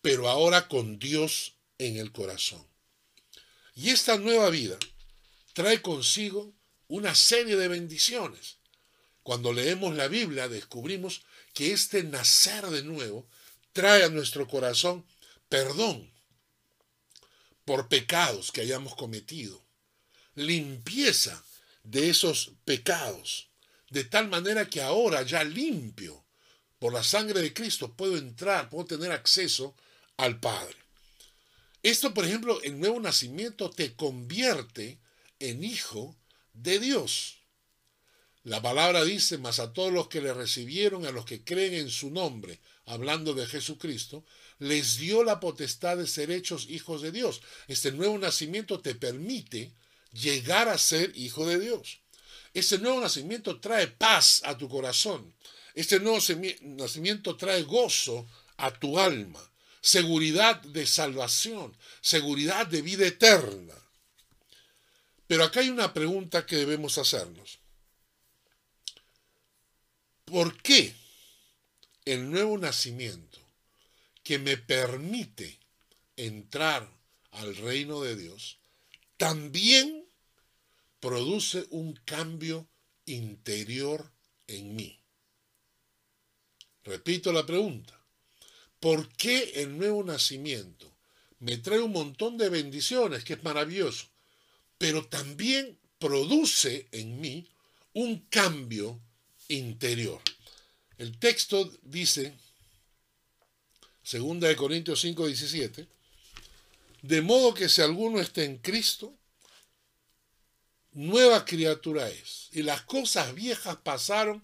pero 0.00 0.28
ahora 0.28 0.68
con 0.68 0.98
Dios 0.98 1.54
en 1.78 1.96
el 1.96 2.12
corazón. 2.12 2.64
Y 3.74 3.90
esta 3.90 4.16
nueva 4.18 4.50
vida 4.50 4.78
trae 5.52 5.82
consigo 5.82 6.52
una 6.88 7.14
serie 7.14 7.56
de 7.56 7.68
bendiciones. 7.68 8.58
Cuando 9.22 9.52
leemos 9.52 9.96
la 9.96 10.08
Biblia 10.08 10.48
descubrimos 10.48 11.22
que 11.54 11.72
este 11.72 12.02
nacer 12.04 12.66
de 12.66 12.82
nuevo 12.82 13.26
trae 13.72 14.04
a 14.04 14.08
nuestro 14.08 14.46
corazón 14.46 15.04
perdón 15.48 16.12
por 17.64 17.88
pecados 17.88 18.52
que 18.52 18.60
hayamos 18.60 18.94
cometido, 18.94 19.63
limpieza 20.34 21.44
de 21.82 22.10
esos 22.10 22.52
pecados, 22.64 23.48
de 23.90 24.04
tal 24.04 24.28
manera 24.28 24.68
que 24.68 24.80
ahora 24.80 25.22
ya 25.22 25.44
limpio 25.44 26.24
por 26.78 26.92
la 26.92 27.04
sangre 27.04 27.40
de 27.40 27.52
Cristo 27.52 27.94
puedo 27.94 28.16
entrar, 28.16 28.68
puedo 28.68 28.84
tener 28.86 29.12
acceso 29.12 29.74
al 30.16 30.40
Padre. 30.40 30.76
Esto, 31.82 32.14
por 32.14 32.24
ejemplo, 32.24 32.62
el 32.62 32.80
nuevo 32.80 32.98
nacimiento 33.00 33.70
te 33.70 33.94
convierte 33.94 34.98
en 35.38 35.62
hijo 35.62 36.16
de 36.54 36.78
Dios. 36.78 37.38
La 38.42 38.60
palabra 38.60 39.04
dice, 39.04 39.38
mas 39.38 39.58
a 39.58 39.72
todos 39.72 39.92
los 39.92 40.08
que 40.08 40.20
le 40.20 40.34
recibieron, 40.34 41.06
a 41.06 41.10
los 41.10 41.24
que 41.24 41.44
creen 41.44 41.74
en 41.74 41.90
su 41.90 42.10
nombre, 42.10 42.60
hablando 42.86 43.34
de 43.34 43.46
Jesucristo, 43.46 44.24
les 44.58 44.98
dio 44.98 45.24
la 45.24 45.40
potestad 45.40 45.96
de 45.96 46.06
ser 46.06 46.30
hechos 46.30 46.66
hijos 46.68 47.02
de 47.02 47.12
Dios. 47.12 47.40
Este 47.68 47.92
nuevo 47.92 48.18
nacimiento 48.18 48.80
te 48.80 48.94
permite 48.94 49.72
llegar 50.14 50.68
a 50.68 50.78
ser 50.78 51.12
hijo 51.16 51.46
de 51.46 51.58
Dios. 51.58 52.00
Este 52.54 52.78
nuevo 52.78 53.00
nacimiento 53.00 53.60
trae 53.60 53.88
paz 53.88 54.42
a 54.44 54.56
tu 54.56 54.68
corazón. 54.68 55.34
Este 55.74 55.98
nuevo 55.98 56.18
nacimiento 56.62 57.36
trae 57.36 57.62
gozo 57.62 58.26
a 58.56 58.72
tu 58.72 58.98
alma, 58.98 59.40
seguridad 59.80 60.60
de 60.62 60.86
salvación, 60.86 61.76
seguridad 62.00 62.66
de 62.66 62.82
vida 62.82 63.06
eterna. 63.06 63.74
Pero 65.26 65.44
acá 65.44 65.60
hay 65.60 65.70
una 65.70 65.92
pregunta 65.92 66.46
que 66.46 66.56
debemos 66.56 66.96
hacernos. 66.96 67.58
¿Por 70.24 70.62
qué 70.62 70.94
el 72.04 72.30
nuevo 72.30 72.56
nacimiento 72.56 73.40
que 74.22 74.38
me 74.38 74.56
permite 74.56 75.58
entrar 76.16 76.88
al 77.32 77.56
reino 77.56 78.00
de 78.00 78.16
Dios 78.16 78.58
también 79.16 80.03
produce 81.04 81.66
un 81.68 81.92
cambio 82.06 82.66
interior 83.04 84.10
en 84.46 84.74
mí? 84.74 84.98
Repito 86.82 87.30
la 87.30 87.44
pregunta. 87.44 88.00
¿Por 88.80 89.08
qué 89.16 89.52
el 89.56 89.76
nuevo 89.76 90.02
nacimiento 90.02 90.90
me 91.40 91.58
trae 91.58 91.80
un 91.80 91.92
montón 91.92 92.38
de 92.38 92.48
bendiciones, 92.48 93.22
que 93.22 93.34
es 93.34 93.44
maravilloso? 93.44 94.06
pero 94.78 95.06
también 95.06 95.78
produce 95.98 96.88
en 96.92 97.20
mí 97.20 97.48
un 97.92 98.18
cambio 98.28 99.00
interior. 99.48 100.20
El 100.98 101.18
texto 101.18 101.70
dice, 101.82 102.34
2 104.12 104.40
de 104.40 104.56
Corintios 104.56 105.00
5, 105.00 105.26
17, 105.26 105.88
de 107.02 107.22
modo 107.22 107.54
que 107.54 107.68
si 107.68 107.80
alguno 107.80 108.20
está 108.20 108.42
en 108.42 108.58
Cristo, 108.58 109.16
nueva 110.94 111.44
criatura 111.44 112.08
es. 112.08 112.48
Y 112.52 112.62
las 112.62 112.82
cosas 112.82 113.34
viejas 113.34 113.76
pasaron, 113.82 114.42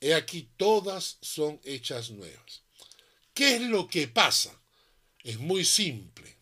he 0.00 0.14
aquí 0.14 0.48
todas 0.56 1.18
son 1.20 1.60
hechas 1.64 2.10
nuevas. 2.10 2.62
¿Qué 3.34 3.56
es 3.56 3.62
lo 3.62 3.86
que 3.88 4.08
pasa? 4.08 4.58
Es 5.22 5.38
muy 5.38 5.64
simple. 5.64 6.36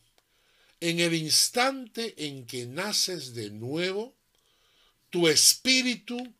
En 0.80 1.00
el 1.00 1.14
instante 1.14 2.26
en 2.26 2.46
que 2.46 2.66
naces 2.66 3.34
de 3.34 3.50
nuevo, 3.50 4.14
tu 5.10 5.28
espíritu 5.28 6.34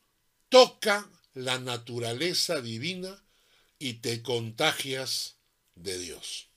toca 0.49 1.11
la 1.35 1.59
naturaleza 1.59 2.61
divina 2.61 3.23
y 3.79 3.95
te 3.95 4.23
contagias 4.23 5.37
de 5.75 5.99
Dios. 5.99 6.49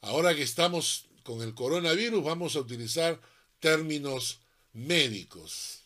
Ahora 0.00 0.34
que 0.34 0.42
estamos 0.42 1.06
con 1.22 1.42
el 1.42 1.54
coronavirus, 1.54 2.22
vamos 2.22 2.56
a 2.56 2.60
utilizar 2.60 3.20
términos 3.60 4.40
médicos. 4.78 5.84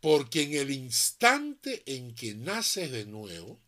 Porque 0.00 0.42
en 0.42 0.54
el 0.54 0.70
instante 0.70 1.82
en 1.86 2.14
que 2.14 2.34
naces 2.34 2.90
de 2.90 3.06
nuevo, 3.06 3.60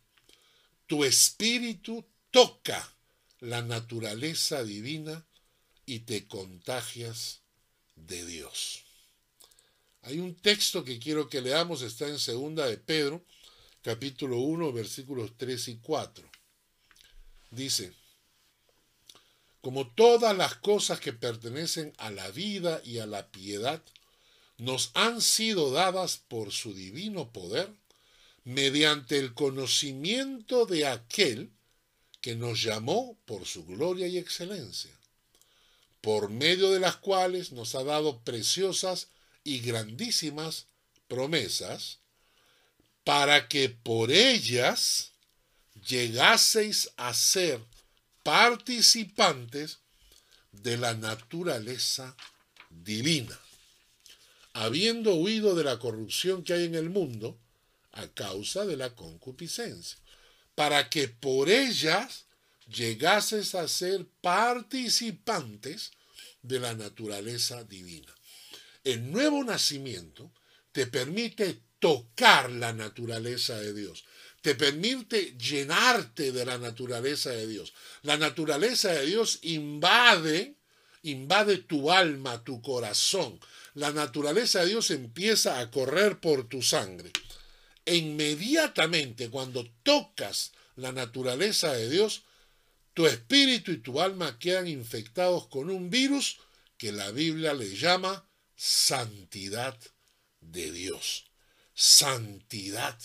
tu 0.87 1.03
espíritu 1.03 2.05
toca 2.31 2.93
la 3.39 3.61
naturaleza 3.61 4.63
divina 4.63 5.25
y 5.85 5.99
te 5.99 6.27
contagias 6.27 7.41
de 7.95 8.25
Dios. 8.25 8.83
Hay 10.01 10.19
un 10.19 10.35
texto 10.35 10.83
que 10.83 10.99
quiero 10.99 11.29
que 11.29 11.41
leamos, 11.41 11.81
está 11.81 12.07
en 12.07 12.19
segunda 12.19 12.67
de 12.67 12.77
Pedro, 12.77 13.25
capítulo 13.81 14.39
1, 14.39 14.71
versículos 14.73 15.31
3 15.37 15.67
y 15.69 15.77
4. 15.77 16.29
Dice, 17.51 17.93
como 19.61 19.87
todas 19.87 20.37
las 20.37 20.55
cosas 20.55 20.99
que 20.99 21.11
pertenecen 21.11 21.93
a 21.97 22.11
la 22.11 22.29
vida 22.29 22.81
y 22.83 22.99
a 22.99 23.07
la 23.07 23.31
piedad, 23.31 23.81
nos 24.57 24.91
han 24.93 25.21
sido 25.21 25.71
dadas 25.71 26.17
por 26.27 26.51
su 26.51 26.73
divino 26.73 27.31
poder, 27.31 27.71
mediante 28.43 29.17
el 29.17 29.33
conocimiento 29.33 30.65
de 30.65 30.87
aquel 30.87 31.51
que 32.21 32.35
nos 32.35 32.61
llamó 32.61 33.17
por 33.25 33.45
su 33.45 33.65
gloria 33.65 34.07
y 34.07 34.17
excelencia 34.17 34.95
por 36.05 36.29
medio 36.29 36.69
de 36.69 36.79
las 36.79 36.97
cuales 36.97 37.51
nos 37.51 37.73
ha 37.73 37.83
dado 37.83 38.19
preciosas 38.19 39.07
y 39.43 39.61
grandísimas 39.61 40.67
promesas, 41.07 41.97
para 43.03 43.47
que 43.47 43.69
por 43.69 44.11
ellas 44.11 45.13
llegaseis 45.87 46.91
a 46.97 47.11
ser 47.15 47.59
participantes 48.21 49.79
de 50.51 50.77
la 50.77 50.93
naturaleza 50.93 52.15
divina, 52.69 53.39
habiendo 54.55 55.15
huido 55.15 55.53
de 55.53 55.65
la 55.65 55.79
corrupción 55.79 56.41
que 56.41 56.53
hay 56.53 56.63
en 56.63 56.75
el 56.75 56.89
mundo 56.89 57.37
a 57.91 58.07
causa 58.07 58.65
de 58.65 58.77
la 58.77 58.95
concupiscencia, 58.95 59.97
para 60.55 60.89
que 60.89 61.09
por 61.09 61.49
ellas 61.49 62.23
llegases 62.65 63.53
a 63.53 63.67
ser 63.67 64.05
participantes 64.21 65.91
de 66.41 66.61
la 66.61 66.73
naturaleza 66.73 67.65
divina. 67.65 68.15
El 68.85 69.11
nuevo 69.11 69.43
nacimiento 69.43 70.31
te 70.71 70.87
permite 70.87 71.59
tocar 71.79 72.49
la 72.49 72.71
naturaleza 72.71 73.59
de 73.59 73.73
Dios, 73.73 74.05
te 74.41 74.55
permite 74.55 75.35
llenarte 75.37 76.31
de 76.31 76.45
la 76.45 76.57
naturaleza 76.57 77.31
de 77.31 77.45
Dios. 77.45 77.73
La 78.03 78.15
naturaleza 78.15 78.93
de 78.93 79.05
Dios 79.05 79.39
invade, 79.41 80.55
invade 81.03 81.57
tu 81.57 81.91
alma, 81.91 82.41
tu 82.41 82.61
corazón. 82.61 83.37
La 83.75 83.91
naturaleza 83.91 84.61
de 84.61 84.67
Dios 84.67 84.89
empieza 84.89 85.59
a 85.59 85.69
correr 85.69 86.19
por 86.19 86.47
tu 86.47 86.61
sangre. 86.61 87.11
E 87.85 87.97
inmediatamente 87.97 89.29
cuando 89.29 89.69
tocas 89.83 90.53
la 90.75 90.91
naturaleza 90.91 91.73
de 91.73 91.89
Dios, 91.89 92.23
tu 92.93 93.05
espíritu 93.05 93.71
y 93.71 93.77
tu 93.77 94.01
alma 94.01 94.39
quedan 94.39 94.67
infectados 94.67 95.47
con 95.47 95.69
un 95.69 95.89
virus 95.89 96.39
que 96.77 96.93
la 96.93 97.11
Biblia 97.11 97.53
le 97.53 97.75
llama 97.75 98.27
santidad 98.55 99.77
de 100.39 100.71
Dios. 100.71 101.25
Santidad 101.73 102.97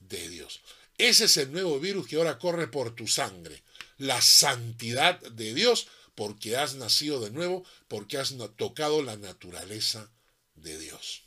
de 0.00 0.28
Dios. 0.28 0.60
Ese 0.98 1.26
es 1.26 1.36
el 1.36 1.52
nuevo 1.52 1.78
virus 1.78 2.08
que 2.08 2.16
ahora 2.16 2.38
corre 2.38 2.66
por 2.66 2.96
tu 2.96 3.06
sangre. 3.06 3.62
La 3.96 4.20
santidad 4.20 5.20
de 5.20 5.54
Dios 5.54 5.86
porque 6.20 6.54
has 6.54 6.74
nacido 6.74 7.18
de 7.18 7.30
nuevo, 7.30 7.64
porque 7.88 8.18
has 8.18 8.34
tocado 8.56 9.02
la 9.02 9.16
naturaleza 9.16 10.12
de 10.54 10.78
Dios. 10.78 11.22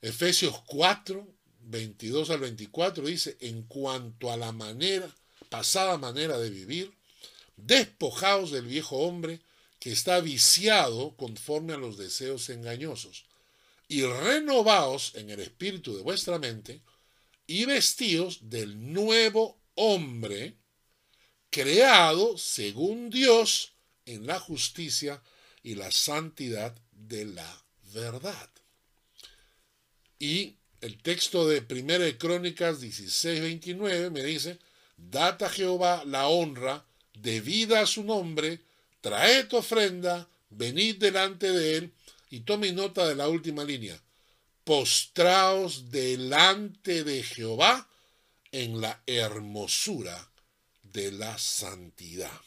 Efesios 0.00 0.62
4, 0.68 1.26
22 1.62 2.30
al 2.30 2.38
24 2.38 3.04
dice, 3.06 3.36
en 3.40 3.64
cuanto 3.64 4.30
a 4.30 4.36
la 4.36 4.52
manera, 4.52 5.12
pasada 5.48 5.98
manera 5.98 6.38
de 6.38 6.50
vivir, 6.50 6.96
despojaos 7.56 8.52
del 8.52 8.66
viejo 8.66 8.98
hombre 8.98 9.40
que 9.80 9.90
está 9.90 10.20
viciado 10.20 11.16
conforme 11.16 11.72
a 11.72 11.78
los 11.78 11.98
deseos 11.98 12.48
engañosos, 12.48 13.24
y 13.88 14.04
renovaos 14.04 15.16
en 15.16 15.30
el 15.30 15.40
espíritu 15.40 15.96
de 15.96 16.02
vuestra 16.02 16.38
mente, 16.38 16.80
y 17.48 17.64
vestidos 17.64 18.38
del 18.50 18.92
nuevo 18.92 19.58
hombre, 19.74 20.58
creado 21.54 22.36
según 22.36 23.10
Dios 23.10 23.74
en 24.06 24.26
la 24.26 24.40
justicia 24.40 25.22
y 25.62 25.76
la 25.76 25.92
santidad 25.92 26.74
de 26.90 27.26
la 27.26 27.64
verdad. 27.92 28.50
Y 30.18 30.56
el 30.80 31.00
texto 31.00 31.46
de 31.46 31.62
Primera 31.62 32.02
de 32.02 32.18
Crónicas 32.18 32.80
16:29 32.80 34.10
me 34.10 34.24
dice, 34.24 34.58
data 34.96 35.46
a 35.46 35.48
Jehová 35.48 36.02
la 36.04 36.26
honra 36.26 36.84
debida 37.12 37.82
a 37.82 37.86
su 37.86 38.02
nombre, 38.02 38.58
traed 39.00 39.54
ofrenda, 39.54 40.28
venid 40.50 40.96
delante 40.96 41.52
de 41.52 41.76
él, 41.76 41.92
y 42.30 42.40
tome 42.40 42.72
nota 42.72 43.06
de 43.06 43.14
la 43.14 43.28
última 43.28 43.62
línea, 43.62 43.96
postraos 44.64 45.92
delante 45.92 47.04
de 47.04 47.22
Jehová 47.22 47.88
en 48.50 48.80
la 48.80 49.00
hermosura 49.06 50.33
de 50.94 51.12
la 51.12 51.36
santidad. 51.38 52.40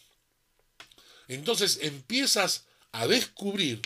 Entonces 1.28 1.80
empiezas 1.82 2.66
a 2.92 3.06
descubrir 3.06 3.82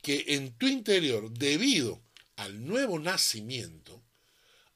que 0.00 0.24
en 0.28 0.56
tu 0.56 0.68
interior, 0.68 1.30
debido 1.30 2.00
al 2.36 2.64
nuevo 2.64 2.98
nacimiento, 2.98 4.02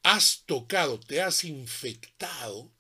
has 0.03 0.43
tocado, 0.45 0.99
te 0.99 1.23
has 1.23 1.45
infectado 1.45 2.71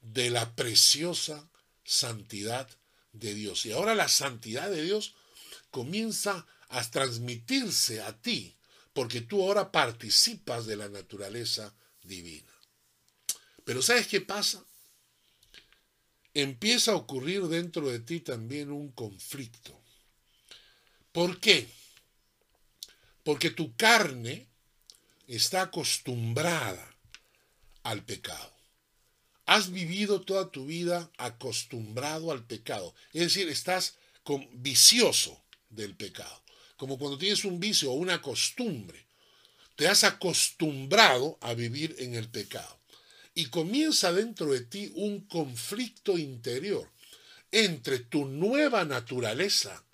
de 0.00 0.30
la 0.30 0.54
preciosa 0.56 1.48
santidad 1.84 2.68
de 3.12 3.34
Dios. 3.34 3.64
Y 3.64 3.72
ahora 3.72 3.94
la 3.94 4.08
santidad 4.08 4.68
de 4.68 4.82
Dios 4.82 5.14
comienza 5.70 6.46
a 6.68 6.90
transmitirse 6.90 8.02
a 8.02 8.20
ti, 8.20 8.56
porque 8.92 9.20
tú 9.20 9.42
ahora 9.42 9.70
participas 9.70 10.66
de 10.66 10.76
la 10.76 10.88
naturaleza 10.88 11.72
divina. 12.02 12.52
Pero 13.64 13.82
¿sabes 13.82 14.08
qué 14.08 14.20
pasa? 14.20 14.65
Empieza 16.38 16.92
a 16.92 16.96
ocurrir 16.96 17.44
dentro 17.44 17.88
de 17.88 17.98
ti 17.98 18.20
también 18.20 18.70
un 18.70 18.92
conflicto. 18.92 19.80
¿Por 21.10 21.40
qué? 21.40 21.66
Porque 23.24 23.48
tu 23.48 23.74
carne 23.74 24.46
está 25.26 25.62
acostumbrada 25.62 26.94
al 27.84 28.04
pecado. 28.04 28.52
Has 29.46 29.70
vivido 29.72 30.20
toda 30.20 30.50
tu 30.50 30.66
vida 30.66 31.10
acostumbrado 31.16 32.30
al 32.30 32.44
pecado. 32.44 32.94
Es 33.14 33.22
decir, 33.22 33.48
estás 33.48 33.96
vicioso 34.52 35.42
del 35.70 35.96
pecado. 35.96 36.42
Como 36.76 36.98
cuando 36.98 37.16
tienes 37.16 37.46
un 37.46 37.58
vicio 37.58 37.92
o 37.92 37.94
una 37.94 38.20
costumbre. 38.20 39.06
Te 39.74 39.88
has 39.88 40.04
acostumbrado 40.04 41.38
a 41.40 41.54
vivir 41.54 41.96
en 41.98 42.14
el 42.14 42.28
pecado. 42.28 42.78
Y 43.36 43.46
comienza 43.50 44.14
dentro 44.14 44.46
de 44.46 44.62
ti 44.62 44.90
un 44.94 45.20
conflicto 45.26 46.16
interior 46.16 46.90
entre 47.52 47.98
tu 47.98 48.24
nueva 48.24 48.86
naturaleza 48.86 49.84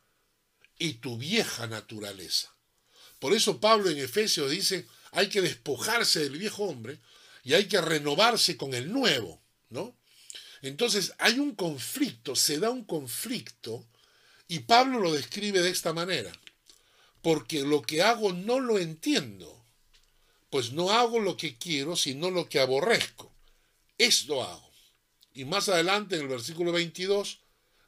y 0.79 0.95
tu 0.95 1.19
vieja 1.19 1.67
naturaleza. 1.67 2.55
Por 3.19 3.35
eso 3.35 3.61
Pablo 3.61 3.91
en 3.91 3.99
Efesios 3.99 4.49
dice, 4.49 4.87
hay 5.11 5.29
que 5.29 5.43
despojarse 5.43 6.21
del 6.21 6.39
viejo 6.39 6.63
hombre 6.63 7.01
y 7.43 7.55
hay 7.55 7.67
que 7.67 7.81
renovarse 7.81 8.57
con 8.57 8.75
el 8.75 8.93
nuevo, 8.93 9.43
¿no? 9.71 9.97
Entonces 10.61 11.13
hay 11.19 11.41
un 11.41 11.57
conflicto, 11.57 12.37
se 12.37 12.61
da 12.61 12.71
un 12.71 12.85
conflicto 12.85 13.85
y 14.47 14.61
Pablo 14.61 15.01
lo 15.01 15.13
describe 15.13 15.63
de 15.63 15.71
esta 15.71 15.93
manera, 15.93 16.31
porque 17.23 17.63
lo 17.63 17.83
que 17.83 18.03
hago 18.03 18.33
no 18.33 18.61
lo 18.61 18.79
entiendo, 18.79 19.65
pues 20.49 20.71
no 20.71 20.93
hago 20.93 21.19
lo 21.19 21.37
que 21.37 21.57
quiero, 21.59 21.97
sino 21.97 22.31
lo 22.31 22.49
que 22.49 22.61
aborrezco. 22.61 23.32
Esto 24.03 24.43
hago. 24.43 24.69
Y 25.33 25.45
más 25.45 25.69
adelante 25.69 26.17
en 26.17 26.23
el 26.23 26.29
versículo 26.29 26.73
22 26.73 27.39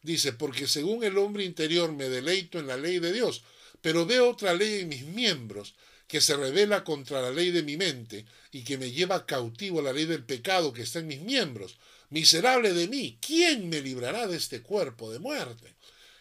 dice, 0.03 0.33
porque 0.33 0.68
según 0.68 1.03
el 1.03 1.18
hombre 1.18 1.44
interior 1.44 1.90
me 1.90 2.09
deleito 2.09 2.61
en 2.61 2.68
la 2.68 2.77
ley 2.77 3.00
de 3.00 3.12
Dios, 3.12 3.42
pero 3.81 4.07
veo 4.07 4.31
otra 4.31 4.55
ley 4.55 4.83
en 4.83 4.88
mis 4.90 5.05
miembros 5.05 5.74
que 6.07 6.20
se 6.20 6.37
revela 6.37 6.85
contra 6.85 7.20
la 7.20 7.33
ley 7.33 7.50
de 7.50 7.64
mi 7.64 7.77
mente 7.77 8.27
y 8.53 8.62
que 8.62 8.79
me 8.79 8.92
lleva 8.92 9.27
cautivo 9.27 9.81
a 9.81 9.83
la 9.83 9.92
ley 9.92 10.05
del 10.05 10.22
pecado 10.22 10.72
que 10.72 10.83
está 10.83 11.00
en 11.00 11.09
mis 11.09 11.20
miembros. 11.20 11.79
Miserable 12.11 12.72
de 12.72 12.87
mí, 12.87 13.18
¿quién 13.20 13.68
me 13.68 13.81
librará 13.81 14.29
de 14.29 14.37
este 14.37 14.62
cuerpo 14.62 15.11
de 15.11 15.18
muerte? 15.18 15.74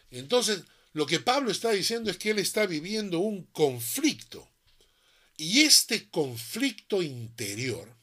Entonces, 0.10 0.64
lo 0.94 1.06
que 1.06 1.20
Pablo 1.20 1.52
está 1.52 1.70
diciendo 1.70 2.10
es 2.10 2.18
que 2.18 2.32
él 2.32 2.40
está 2.40 2.66
viviendo 2.66 3.20
un 3.20 3.44
conflicto. 3.44 4.50
Y 5.38 5.62
este 5.62 6.10
conflicto 6.10 7.04
interior 7.04 7.96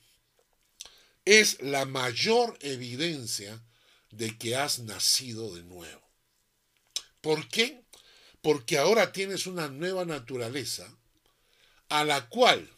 es 1.25 1.61
la 1.61 1.85
mayor 1.85 2.57
evidencia 2.61 3.63
de 4.11 4.37
que 4.39 4.57
has 4.57 4.81
nacido 4.81 5.55
de 5.55 5.63
nuevo. 5.63 6.03
¿Por 7.21 7.49
qué? 7.49 7.81
porque 8.43 8.79
ahora 8.79 9.13
tienes 9.13 9.47
una 9.47 9.69
nueva 9.69 10.05
naturaleza 10.05 10.97
a 11.89 12.05
la 12.05 12.29
cual 12.29 12.69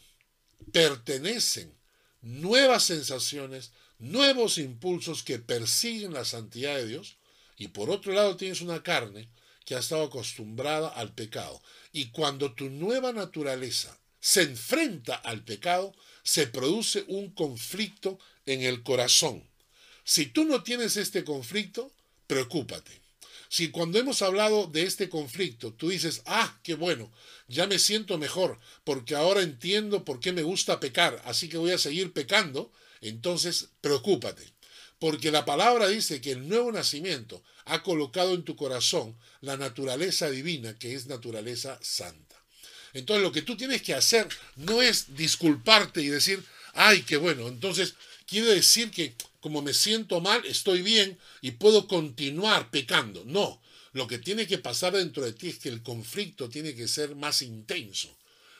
pertenecen 0.71 1.73
nuevas 2.21 2.83
sensaciones, 2.83 3.71
nuevos 3.99 4.57
impulsos 4.57 5.23
que 5.23 5.39
persiguen 5.39 6.13
la 6.13 6.25
santidad 6.25 6.75
de 6.75 6.87
Dios, 6.87 7.17
y 7.57 7.69
por 7.69 7.89
otro 7.89 8.13
lado 8.13 8.35
tienes 8.35 8.61
una 8.61 8.81
carne 8.83 9.29
que 9.65 9.75
ha 9.75 9.79
estado 9.79 10.03
acostumbrada 10.03 10.89
al 10.89 11.13
pecado. 11.13 11.61
Y 11.93 12.09
cuando 12.09 12.53
tu 12.53 12.69
nueva 12.69 13.13
naturaleza 13.13 13.97
se 14.19 14.41
enfrenta 14.41 15.15
al 15.15 15.43
pecado, 15.43 15.93
se 16.23 16.47
produce 16.47 17.05
un 17.07 17.31
conflicto 17.31 18.19
en 18.45 18.61
el 18.61 18.83
corazón. 18.83 19.43
Si 20.03 20.25
tú 20.25 20.45
no 20.45 20.63
tienes 20.63 20.97
este 20.97 21.23
conflicto, 21.23 21.91
preocúpate. 22.27 23.03
Si 23.49 23.69
cuando 23.69 23.99
hemos 23.99 24.23
hablado 24.23 24.65
de 24.65 24.81
este 24.81 25.09
conflicto 25.09 25.73
tú 25.73 25.89
dices, 25.89 26.23
ah, 26.25 26.59
qué 26.63 26.73
bueno, 26.73 27.11
ya 27.47 27.67
me 27.67 27.77
siento 27.77 28.17
mejor, 28.17 28.59
porque 28.83 29.15
ahora 29.15 29.43
entiendo 29.43 30.03
por 30.03 30.19
qué 30.19 30.31
me 30.31 30.41
gusta 30.41 30.79
pecar, 30.79 31.21
así 31.25 31.49
que 31.49 31.57
voy 31.57 31.71
a 31.71 31.77
seguir 31.77 32.13
pecando, 32.13 32.71
entonces 33.01 33.69
preocúpate, 33.79 34.43
porque 34.97 35.29
la 35.29 35.45
palabra 35.45 35.87
dice 35.87 36.19
que 36.19 36.31
el 36.31 36.49
nuevo 36.49 36.71
nacimiento 36.71 37.43
ha 37.65 37.83
colocado 37.83 38.33
en 38.33 38.43
tu 38.43 38.55
corazón 38.55 39.15
la 39.41 39.55
naturaleza 39.55 40.31
divina, 40.31 40.77
que 40.79 40.95
es 40.95 41.05
naturaleza 41.05 41.77
santa. 41.81 42.43
Entonces 42.93 43.23
lo 43.23 43.31
que 43.31 43.41
tú 43.41 43.55
tienes 43.55 43.81
que 43.81 43.93
hacer 43.93 44.27
no 44.55 44.81
es 44.81 45.15
disculparte 45.15 46.01
y 46.01 46.07
decir, 46.07 46.43
ay, 46.73 47.03
qué 47.03 47.17
bueno, 47.17 47.47
entonces 47.47 47.93
quiere 48.33 48.55
decir 48.55 48.89
que 48.91 49.15
como 49.39 49.61
me 49.61 49.73
siento 49.73 50.21
mal, 50.21 50.43
estoy 50.45 50.81
bien 50.81 51.19
y 51.41 51.51
puedo 51.51 51.87
continuar 51.87 52.71
pecando. 52.71 53.23
No, 53.25 53.61
lo 53.91 54.07
que 54.07 54.17
tiene 54.17 54.47
que 54.47 54.57
pasar 54.57 54.93
dentro 54.93 55.23
de 55.23 55.33
ti 55.33 55.49
es 55.49 55.59
que 55.59 55.69
el 55.69 55.83
conflicto 55.83 56.49
tiene 56.49 56.73
que 56.73 56.87
ser 56.87 57.15
más 57.15 57.41
intenso, 57.41 58.17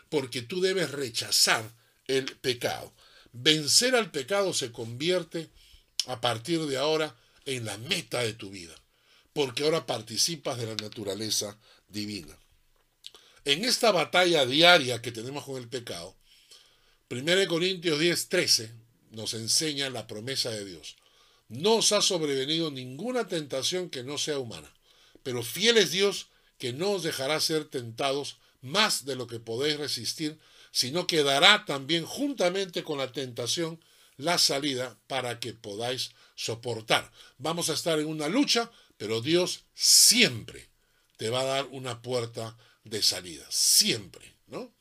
porque 0.09 0.41
tú 0.41 0.61
debes 0.61 0.91
rechazar 0.91 1.73
el 2.07 2.25
pecado. 2.25 2.93
Vencer 3.31 3.95
al 3.95 4.11
pecado 4.11 4.53
se 4.53 4.71
convierte 4.71 5.49
a 6.07 6.21
partir 6.21 6.59
de 6.65 6.77
ahora 6.77 7.15
en 7.45 7.65
la 7.65 7.77
meta 7.77 8.21
de 8.21 8.33
tu 8.33 8.49
vida, 8.49 8.75
porque 9.31 9.63
ahora 9.63 9.85
participas 9.85 10.57
de 10.57 10.67
la 10.67 10.75
naturaleza 10.75 11.57
divina. 11.87 12.37
En 13.45 13.63
esta 13.63 13.91
batalla 13.91 14.45
diaria 14.45 15.01
que 15.01 15.11
tenemos 15.11 15.45
con 15.45 15.55
el 15.55 15.69
pecado, 15.69 16.15
1 17.09 17.47
Corintios 17.47 17.99
10, 17.99 18.29
13 18.29 18.83
nos 19.13 19.33
enseña 19.33 19.89
la 19.89 20.07
promesa 20.07 20.49
de 20.49 20.65
Dios. 20.65 20.97
No 21.47 21.75
os 21.75 21.91
ha 21.91 22.01
sobrevenido 22.01 22.71
ninguna 22.71 23.27
tentación 23.27 23.89
que 23.89 24.03
no 24.03 24.17
sea 24.17 24.39
humana, 24.39 24.73
pero 25.21 25.43
fiel 25.43 25.77
es 25.77 25.91
Dios 25.91 26.27
que 26.57 26.73
no 26.73 26.91
os 26.91 27.03
dejará 27.03 27.39
ser 27.39 27.65
tentados 27.65 28.37
más 28.61 29.05
de 29.05 29.15
lo 29.15 29.27
que 29.27 29.39
podéis 29.39 29.77
resistir, 29.77 30.39
sino 30.71 31.05
que 31.05 31.23
dará 31.23 31.65
también 31.65 32.05
juntamente 32.05 32.83
con 32.83 32.97
la 32.97 33.11
tentación 33.11 33.79
la 34.17 34.37
salida 34.37 34.97
para 35.07 35.39
que 35.39 35.53
podáis 35.53 36.11
soportar. 36.35 37.11
Vamos 37.37 37.69
a 37.69 37.73
estar 37.73 37.99
en 37.99 38.07
una 38.07 38.27
lucha, 38.27 38.71
pero 38.97 39.21
Dios 39.21 39.65
siempre 39.75 40.69
te 41.17 41.29
va 41.29 41.41
a 41.41 41.45
dar 41.45 41.65
una 41.71 42.01
puerta 42.01 42.57
de 42.83 43.03
salida, 43.03 43.45
siempre, 43.49 44.33
¿no? 44.47 44.71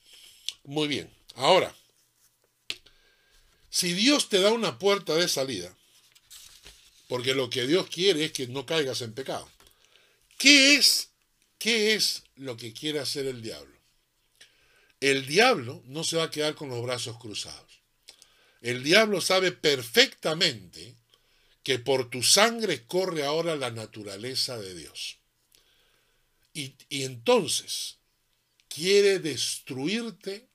Muy 0.65 0.89
bien, 0.89 1.13
ahora, 1.35 1.75
si 3.73 3.95
Dios 3.95 4.29
te 4.29 4.39
da 4.39 4.53
una 4.53 4.79
puerta 4.79 5.15
de 5.15 5.27
salida, 5.27 5.75
porque 7.09 7.35
lo 7.35 7.49
que 7.49 7.67
Dios 7.67 7.89
quiere 7.89 8.27
es 8.27 8.33
que 8.33 8.47
no 8.47 8.67
caigas 8.67 9.01
en 9.01 9.15
pecado, 9.15 9.51
¿qué 10.37 10.77
es, 10.77 11.09
qué 11.59 11.95
es 11.95 12.23
lo 12.37 12.59
que 12.59 12.75
quiere 12.75 12.99
hacer 12.99 13.27
el 13.27 13.41
diablo? 13.41 13.75
El 15.01 15.25
diablo 15.27 15.83
no 15.87 16.05
se 16.05 16.19
va 16.19 16.25
a 16.25 16.31
quedar 16.31 16.55
con 16.55 16.69
los 16.69 16.83
brazos 16.83 17.19
cruzados. 17.19 17.81
El 18.61 18.85
diablo 18.85 19.23
sabe 19.23 19.53
perfectamente 19.53 20.95
que 21.63 21.79
por 21.79 22.11
tu 22.11 22.23
sangre 22.23 22.85
corre 22.85 23.25
ahora 23.25 23.57
la 23.57 23.71
naturaleza 23.71 24.59
de 24.59 24.75
Dios. 24.75 25.17
Y, 26.53 26.75
entonces 26.91 27.97
quiere 28.69 29.19
destruirte 29.19 30.47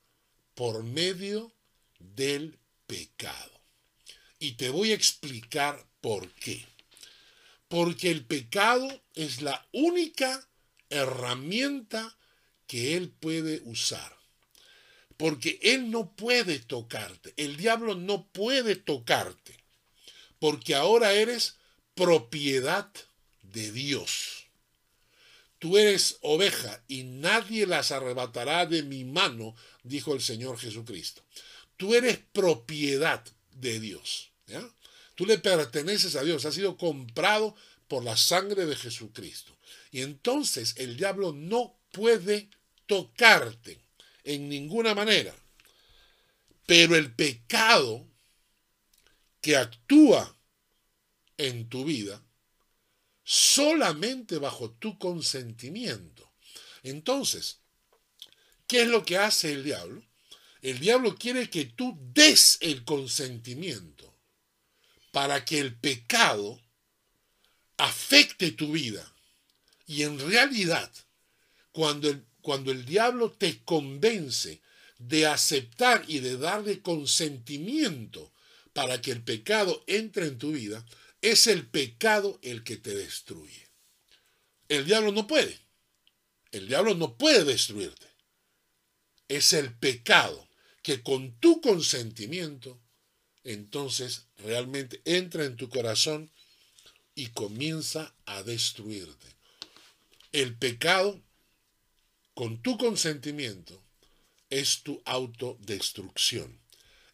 por 0.53 0.83
medio 0.83 1.51
del 1.97 2.59
pecado. 2.87 3.61
Y 4.39 4.53
te 4.53 4.69
voy 4.69 4.91
a 4.91 4.95
explicar 4.95 5.85
por 6.01 6.31
qué. 6.31 6.65
Porque 7.67 8.11
el 8.11 8.25
pecado 8.25 9.03
es 9.13 9.41
la 9.41 9.67
única 9.71 10.47
herramienta 10.89 12.17
que 12.65 12.95
él 12.95 13.09
puede 13.09 13.61
usar. 13.65 14.15
Porque 15.17 15.59
él 15.61 15.91
no 15.91 16.11
puede 16.15 16.59
tocarte. 16.59 17.33
El 17.37 17.57
diablo 17.57 17.95
no 17.95 18.27
puede 18.27 18.75
tocarte. 18.75 19.57
Porque 20.39 20.75
ahora 20.75 21.13
eres 21.13 21.57
propiedad 21.95 22.91
de 23.41 23.71
Dios. 23.71 24.45
Tú 25.59 25.77
eres 25.77 26.19
oveja 26.21 26.83
y 26.87 27.03
nadie 27.03 27.65
las 27.65 27.91
arrebatará 27.91 28.67
de 28.67 28.83
mi 28.83 29.03
mano, 29.03 29.55
dijo 29.83 30.13
el 30.13 30.21
Señor 30.21 30.59
Jesucristo. 30.59 31.23
Tú 31.77 31.95
eres 31.95 32.17
propiedad 32.33 33.23
de 33.51 33.79
Dios. 33.79 34.31
Tú 35.15 35.25
le 35.25 35.37
perteneces 35.37 36.15
a 36.15 36.23
Dios, 36.23 36.45
has 36.45 36.53
sido 36.53 36.77
comprado 36.77 37.55
por 37.87 38.03
la 38.03 38.17
sangre 38.17 38.65
de 38.65 38.75
Jesucristo. 38.75 39.57
Y 39.91 40.01
entonces 40.01 40.75
el 40.77 40.97
diablo 40.97 41.33
no 41.33 41.79
puede 41.91 42.49
tocarte 42.85 43.79
en 44.23 44.49
ninguna 44.49 44.93
manera. 44.93 45.35
Pero 46.65 46.95
el 46.95 47.13
pecado 47.13 48.05
que 49.41 49.55
actúa 49.55 50.35
en 51.37 51.69
tu 51.69 51.85
vida 51.85 52.21
solamente 53.23 54.37
bajo 54.37 54.71
tu 54.71 54.97
consentimiento. 54.97 56.31
Entonces, 56.83 57.59
¿qué 58.67 58.83
es 58.83 58.87
lo 58.87 59.03
que 59.03 59.17
hace 59.17 59.51
el 59.51 59.63
diablo? 59.63 60.06
El 60.67 60.79
diablo 60.79 61.15
quiere 61.15 61.49
que 61.49 61.63
tú 61.63 61.97
des 62.13 62.57
el 62.59 62.83
consentimiento 62.83 64.13
para 65.13 65.45
que 65.45 65.59
el 65.59 65.73
pecado 65.73 66.61
afecte 67.77 68.51
tu 68.51 68.73
vida. 68.73 69.15
Y 69.85 70.03
en 70.03 70.19
realidad, 70.19 70.91
cuando 71.71 72.09
el, 72.09 72.21
cuando 72.41 72.73
el 72.73 72.83
diablo 72.83 73.31
te 73.31 73.63
convence 73.63 74.59
de 74.97 75.25
aceptar 75.25 76.03
y 76.05 76.19
de 76.19 76.35
darle 76.35 76.81
consentimiento 76.81 78.33
para 78.73 79.01
que 79.01 79.11
el 79.11 79.23
pecado 79.23 79.85
entre 79.87 80.27
en 80.27 80.37
tu 80.37 80.51
vida, 80.51 80.85
es 81.21 81.47
el 81.47 81.65
pecado 81.65 82.39
el 82.41 82.65
que 82.65 82.75
te 82.75 82.93
destruye. 82.93 83.69
El 84.67 84.83
diablo 84.83 85.13
no 85.13 85.27
puede. 85.27 85.57
El 86.51 86.67
diablo 86.67 86.93
no 86.93 87.15
puede 87.15 87.45
destruirte. 87.45 88.07
Es 89.29 89.53
el 89.53 89.73
pecado 89.73 90.46
que 90.87 91.03
con 91.03 91.37
tu 91.41 91.59
consentimiento, 91.59 92.79
entonces 93.43 94.27
realmente 94.37 95.01
entra 95.03 95.43
en 95.43 95.57
tu 95.57 95.67
corazón 95.67 96.31
y 97.13 97.27
comienza 97.31 98.15
a 98.25 98.41
destruirte. 98.43 99.27
El 100.31 100.55
pecado, 100.55 101.21
con 102.33 102.61
tu 102.61 102.77
consentimiento, 102.77 103.83
es 104.49 104.81
tu 104.83 105.01
autodestrucción. 105.03 106.57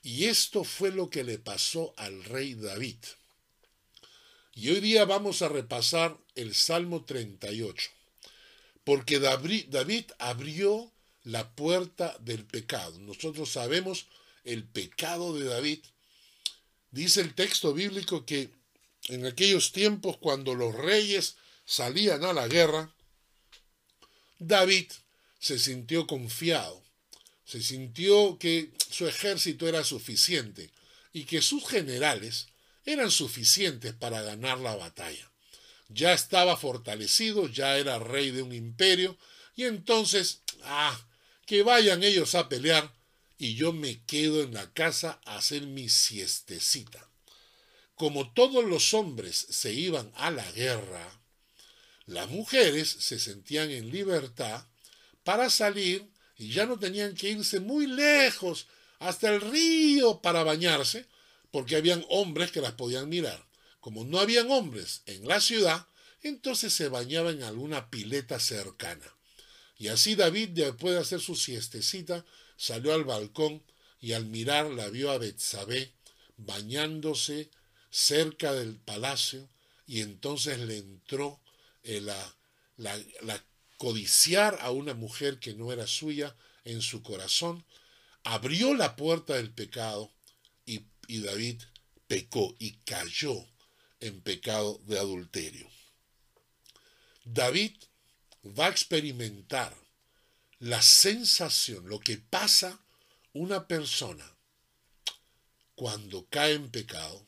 Y 0.03 0.25
esto 0.25 0.63
fue 0.63 0.91
lo 0.91 1.09
que 1.09 1.23
le 1.23 1.39
pasó 1.39 1.95
al 1.97 2.23
rey 2.25 2.53
David. 2.53 2.99
Y 4.53 4.69
hoy 4.69 4.81
día 4.81 5.05
vamos 5.05 5.41
a 5.41 5.49
repasar 5.49 6.15
el 6.35 6.53
Salmo 6.53 7.05
38, 7.05 7.89
porque 8.83 9.17
David 9.17 10.11
abrió 10.19 10.92
la 11.23 11.55
puerta 11.55 12.15
del 12.19 12.45
pecado. 12.45 12.99
Nosotros 12.99 13.51
sabemos 13.51 14.07
el 14.43 14.63
pecado 14.63 15.37
de 15.37 15.45
David. 15.45 15.79
Dice 16.91 17.21
el 17.21 17.33
texto 17.33 17.73
bíblico 17.73 18.25
que 18.25 18.49
en 19.05 19.25
aquellos 19.25 19.71
tiempos 19.71 20.17
cuando 20.17 20.53
los 20.55 20.75
reyes 20.75 21.35
salían 21.65 22.23
a 22.23 22.33
la 22.33 22.47
guerra, 22.47 22.93
David 24.39 24.91
se 25.39 25.59
sintió 25.59 26.07
confiado, 26.07 26.83
se 27.45 27.61
sintió 27.61 28.37
que 28.37 28.71
su 28.89 29.07
ejército 29.07 29.67
era 29.67 29.83
suficiente 29.83 30.71
y 31.11 31.25
que 31.25 31.41
sus 31.41 31.67
generales 31.67 32.47
eran 32.85 33.11
suficientes 33.11 33.93
para 33.93 34.21
ganar 34.21 34.59
la 34.59 34.75
batalla. 34.75 35.31
Ya 35.89 36.13
estaba 36.13 36.57
fortalecido, 36.57 37.47
ya 37.47 37.77
era 37.77 37.99
rey 37.99 38.31
de 38.31 38.41
un 38.41 38.53
imperio, 38.53 39.17
y 39.55 39.65
entonces, 39.65 40.41
ah, 40.63 40.99
que 41.45 41.63
vayan 41.63 42.03
ellos 42.03 42.35
a 42.35 42.49
pelear 42.49 42.93
y 43.37 43.55
yo 43.55 43.73
me 43.73 44.03
quedo 44.05 44.41
en 44.41 44.53
la 44.53 44.71
casa 44.73 45.19
a 45.25 45.37
hacer 45.37 45.63
mi 45.63 45.89
siestecita. 45.89 47.09
Como 47.95 48.33
todos 48.33 48.63
los 48.63 48.93
hombres 48.93 49.35
se 49.49 49.73
iban 49.73 50.11
a 50.15 50.31
la 50.31 50.49
guerra, 50.51 51.21
las 52.05 52.29
mujeres 52.29 52.89
se 52.89 53.19
sentían 53.19 53.69
en 53.71 53.91
libertad 53.91 54.65
para 55.23 55.49
salir 55.49 56.09
y 56.37 56.51
ya 56.51 56.65
no 56.65 56.79
tenían 56.79 57.15
que 57.15 57.29
irse 57.29 57.59
muy 57.59 57.87
lejos 57.87 58.67
hasta 58.99 59.29
el 59.29 59.41
río 59.41 60.21
para 60.21 60.43
bañarse, 60.43 61.07
porque 61.51 61.75
habían 61.75 62.05
hombres 62.09 62.51
que 62.51 62.61
las 62.61 62.73
podían 62.73 63.09
mirar. 63.09 63.45
Como 63.79 64.05
no 64.05 64.19
habían 64.19 64.49
hombres 64.49 65.01
en 65.05 65.27
la 65.27 65.39
ciudad, 65.39 65.85
entonces 66.21 66.73
se 66.73 66.87
bañaba 66.87 67.31
en 67.31 67.43
alguna 67.43 67.89
pileta 67.89 68.39
cercana. 68.39 69.05
Y 69.77 69.87
así 69.87 70.15
David, 70.15 70.49
después 70.49 70.93
de 70.93 71.01
hacer 71.01 71.19
su 71.19 71.35
siestecita, 71.35 72.25
salió 72.57 72.93
al 72.93 73.03
balcón 73.03 73.63
y 73.99 74.13
al 74.13 74.25
mirar 74.25 74.69
la 74.71 74.89
vio 74.89 75.11
a 75.11 75.17
Betsabé 75.17 75.93
bañándose 76.37 77.49
cerca 77.89 78.53
del 78.53 78.75
palacio 78.75 79.49
y 79.85 80.01
entonces 80.01 80.59
le 80.59 80.77
entró 80.77 81.39
la, 81.83 82.35
la 82.77 83.43
codiciar 83.77 84.57
a 84.61 84.71
una 84.71 84.93
mujer 84.93 85.39
que 85.39 85.53
no 85.53 85.71
era 85.71 85.87
suya 85.87 86.35
en 86.63 86.81
su 86.81 87.03
corazón, 87.03 87.65
abrió 88.23 88.73
la 88.73 88.95
puerta 88.95 89.35
del 89.35 89.51
pecado 89.51 90.11
y 90.65 91.19
David 91.19 91.61
pecó 92.07 92.55
y 92.59 92.73
cayó 92.85 93.45
en 93.99 94.21
pecado 94.21 94.79
de 94.85 94.99
adulterio. 94.99 95.67
David 97.25 97.75
va 98.45 98.67
a 98.67 98.69
experimentar 98.69 99.75
la 100.59 100.81
sensación, 100.81 101.87
lo 101.87 101.99
que 101.99 102.17
pasa 102.17 102.79
una 103.33 103.67
persona 103.67 104.25
cuando 105.75 106.27
cae 106.29 106.53
en 106.53 106.69
pecado 106.69 107.25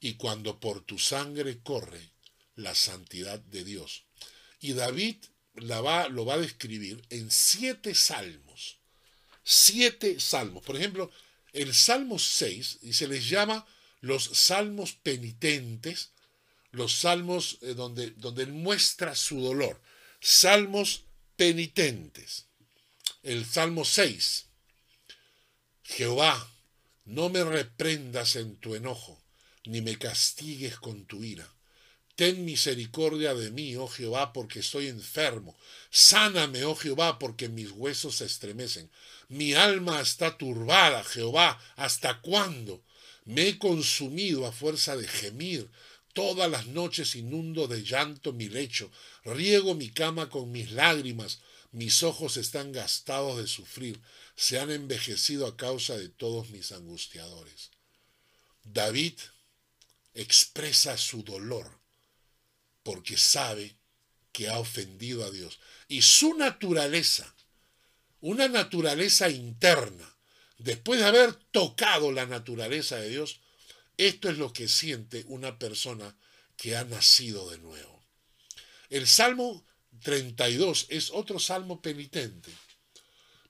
y 0.00 0.14
cuando 0.14 0.58
por 0.58 0.80
tu 0.80 0.98
sangre 0.98 1.60
corre 1.62 2.10
la 2.56 2.74
santidad 2.74 3.38
de 3.38 3.64
Dios. 3.64 4.04
Y 4.60 4.72
David 4.72 5.16
la 5.54 5.80
va, 5.80 6.08
lo 6.08 6.24
va 6.24 6.34
a 6.34 6.38
describir 6.38 7.02
en 7.10 7.30
siete 7.30 7.94
salmos. 7.94 8.78
Siete 9.44 10.18
salmos. 10.20 10.64
Por 10.64 10.76
ejemplo, 10.76 11.10
el 11.52 11.74
Salmo 11.74 12.18
6, 12.18 12.78
y 12.82 12.94
se 12.94 13.08
les 13.08 13.28
llama 13.28 13.66
los 14.00 14.24
salmos 14.24 14.94
penitentes, 14.94 16.10
los 16.70 16.94
salmos 16.94 17.58
eh, 17.60 17.74
donde, 17.74 18.10
donde 18.12 18.44
él 18.44 18.52
muestra 18.52 19.14
su 19.14 19.40
dolor. 19.40 19.80
Salmos 20.24 21.02
penitentes. 21.34 22.46
El 23.24 23.44
Salmo 23.44 23.84
6. 23.84 24.46
Jehová, 25.82 26.48
no 27.04 27.28
me 27.28 27.42
reprendas 27.42 28.36
en 28.36 28.54
tu 28.60 28.76
enojo, 28.76 29.20
ni 29.64 29.80
me 29.80 29.98
castigues 29.98 30.76
con 30.76 31.06
tu 31.06 31.24
ira. 31.24 31.52
Ten 32.14 32.44
misericordia 32.44 33.34
de 33.34 33.50
mí, 33.50 33.74
oh 33.74 33.88
Jehová, 33.88 34.32
porque 34.32 34.60
estoy 34.60 34.86
enfermo. 34.86 35.58
Sáname, 35.90 36.62
oh 36.66 36.76
Jehová, 36.76 37.18
porque 37.18 37.48
mis 37.48 37.72
huesos 37.72 38.18
se 38.18 38.26
estremecen. 38.26 38.92
Mi 39.26 39.54
alma 39.54 40.00
está 40.00 40.38
turbada, 40.38 41.02
Jehová, 41.02 41.60
¿hasta 41.74 42.20
cuándo? 42.20 42.84
Me 43.24 43.48
he 43.48 43.58
consumido 43.58 44.46
a 44.46 44.52
fuerza 44.52 44.96
de 44.96 45.08
gemir. 45.08 45.68
Todas 46.12 46.50
las 46.50 46.66
noches 46.66 47.16
inundo 47.16 47.66
de 47.68 47.82
llanto 47.82 48.32
mi 48.32 48.48
lecho. 48.48 48.90
Riego 49.24 49.74
mi 49.74 49.90
cama 49.90 50.28
con 50.28 50.50
mis 50.50 50.72
lágrimas. 50.72 51.40
Mis 51.70 52.02
ojos 52.02 52.36
están 52.36 52.72
gastados 52.72 53.38
de 53.38 53.46
sufrir. 53.46 54.00
Se 54.36 54.58
han 54.58 54.70
envejecido 54.70 55.46
a 55.46 55.56
causa 55.56 55.96
de 55.96 56.08
todos 56.08 56.50
mis 56.50 56.72
angustiadores. 56.72 57.70
David 58.64 59.14
expresa 60.14 60.96
su 60.98 61.22
dolor 61.22 61.80
porque 62.82 63.16
sabe 63.16 63.76
que 64.32 64.48
ha 64.48 64.58
ofendido 64.58 65.24
a 65.24 65.30
Dios. 65.30 65.60
Y 65.88 66.02
su 66.02 66.34
naturaleza, 66.34 67.34
una 68.20 68.48
naturaleza 68.48 69.28
interna, 69.28 70.16
después 70.58 71.00
de 71.00 71.06
haber 71.06 71.34
tocado 71.34 72.12
la 72.12 72.26
naturaleza 72.26 72.96
de 72.96 73.10
Dios, 73.10 73.40
esto 73.96 74.30
es 74.30 74.38
lo 74.38 74.52
que 74.52 74.68
siente 74.68 75.24
una 75.28 75.58
persona 75.58 76.16
que 76.56 76.76
ha 76.76 76.84
nacido 76.84 77.50
de 77.50 77.58
nuevo. 77.58 78.02
El 78.90 79.06
Salmo 79.06 79.64
32 80.02 80.86
es 80.88 81.10
otro 81.10 81.38
salmo 81.38 81.80
penitente. 81.80 82.50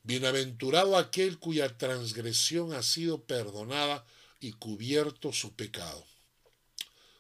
Bienaventurado 0.03 0.97
aquel 0.97 1.39
cuya 1.39 1.79
transgresión 1.79 2.73
ha 2.75 2.83
sido 2.83 3.25
perdonada 3.25 4.05
y 4.41 4.53
cubierto 4.53 5.33
su 5.33 5.55
pecado. 5.55 6.05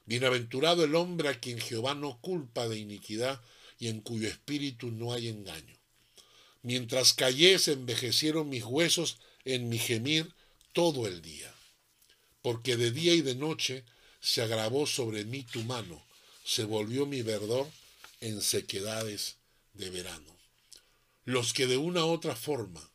Bienaventurado 0.05 0.85
el 0.85 0.95
hombre 0.97 1.29
a 1.29 1.39
quien 1.39 1.61
Jehová 1.61 1.95
no 1.95 2.21
culpa 2.21 2.69
de 2.69 2.79
iniquidad 2.79 3.41
y 3.79 3.89
en 3.89 4.01
cuyo 4.01 4.29
espíritu 4.29 4.91
no 4.91 5.13
hay 5.13 5.29
engaño. 5.29 5.77
Mientras 6.63 7.13
callé 7.15 7.59
se 7.59 7.73
envejecieron 7.73 8.49
mis 8.49 8.65
huesos 8.65 9.19
en 9.45 9.69
mi 9.69 9.79
gemir 9.79 10.35
todo 10.73 11.07
el 11.07 11.23
día, 11.23 11.52
porque 12.43 12.77
de 12.77 12.91
día 12.91 13.15
y 13.15 13.23
de 13.23 13.35
noche 13.35 13.85
se 14.21 14.43
agravó 14.43 14.87
sobre 14.87 15.25
mí 15.25 15.43
tu 15.45 15.63
mano, 15.65 16.05
se 16.45 16.65
volvió 16.65 17.07
mi 17.07 17.23
verdor 17.23 17.69
en 18.21 18.43
sequedades 18.43 19.37
de 19.75 19.91
verano. 19.91 20.37
Los 21.25 21.53
que 21.53 21.67
de 21.67 21.77
una 21.77 22.05
u 22.05 22.11
otra 22.11 22.37
forma 22.37 22.91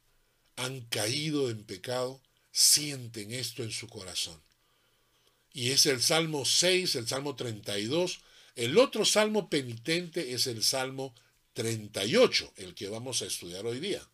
han 0.55 0.81
caído 0.81 1.49
en 1.49 1.63
pecado 1.63 2.21
sienten 2.51 3.31
esto 3.31 3.63
en 3.63 3.71
su 3.71 3.87
corazón 3.87 4.41
y 5.57 5.71
es 5.71 5.87
el 5.87 6.03
Salmo 6.03 6.45
6, 6.45 6.97
el 6.97 7.07
Salmo 7.07 7.35
32. 7.35 8.19
El 8.55 8.77
otro 8.77 9.05
Salmo 9.05 9.49
penitente 9.49 10.33
es 10.33 10.45
el 10.45 10.63
Salmo 10.63 11.15
38, 11.53 12.53
el 12.57 12.75
que 12.75 12.89
vamos 12.89 13.23
a 13.23 13.25
estudiar 13.25 13.65
hoy 13.65 13.79
día. 13.79 14.07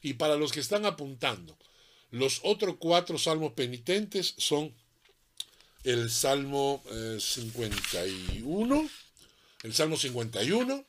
Y 0.00 0.12
para 0.12 0.36
los 0.36 0.52
que 0.52 0.60
están 0.60 0.86
apuntando, 0.86 1.58
los 2.10 2.40
otros 2.42 2.76
cuatro 2.78 3.18
salmos 3.18 3.52
penitentes 3.52 4.34
son 4.38 4.74
el 5.84 6.10
Salmo 6.10 6.82
51, 7.18 8.80
eh, 8.82 8.88
el 9.62 9.74
Salmo 9.74 9.96
51, 9.96 10.84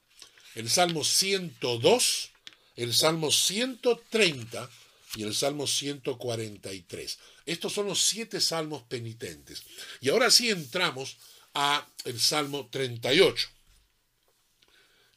el 0.56 0.70
Salmo 0.70 1.04
102, 1.04 2.32
el 2.76 2.94
Salmo 2.94 3.32
130 3.32 4.70
y 5.16 5.24
el 5.24 5.34
Salmo 5.34 5.68
143. 5.68 7.20
Estos 7.46 7.74
son 7.74 7.88
los 7.88 8.02
siete 8.02 8.42
salmos 8.42 8.84
penitentes. 8.84 9.64
Y 10.00 10.10
ahora 10.10 10.32
sí 10.32 10.50
entramos 10.50 11.18
a 11.54 11.88
el 12.06 12.20
Salmo 12.20 12.68
38. 12.72 13.48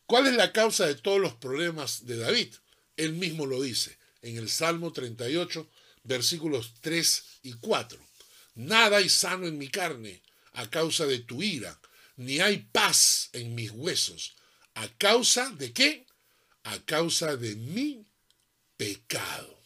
¿Cuál 0.06 0.26
es 0.26 0.34
la 0.34 0.52
causa 0.52 0.86
de 0.86 0.94
todos 0.94 1.20
los 1.20 1.34
problemas 1.34 2.06
de 2.06 2.16
David? 2.16 2.54
Él 2.96 3.14
mismo 3.14 3.46
lo 3.46 3.62
dice 3.62 3.96
en 4.22 4.36
el 4.36 4.48
Salmo 4.48 4.92
38, 4.92 5.68
versículos 6.04 6.74
3 6.80 7.24
y 7.42 7.54
4. 7.54 7.98
Nada 8.54 8.98
hay 8.98 9.08
sano 9.08 9.46
en 9.46 9.58
mi 9.58 9.68
carne 9.68 10.22
a 10.52 10.70
causa 10.70 11.06
de 11.06 11.18
tu 11.18 11.42
ira, 11.42 11.80
ni 12.16 12.38
hay 12.40 12.58
paz 12.70 13.30
en 13.32 13.54
mis 13.54 13.70
huesos. 13.72 14.36
¿A 14.74 14.88
causa 14.96 15.50
de 15.50 15.72
qué? 15.72 16.06
A 16.62 16.78
causa 16.84 17.36
de 17.36 17.56
mi 17.56 18.06
pecado. 18.76 19.58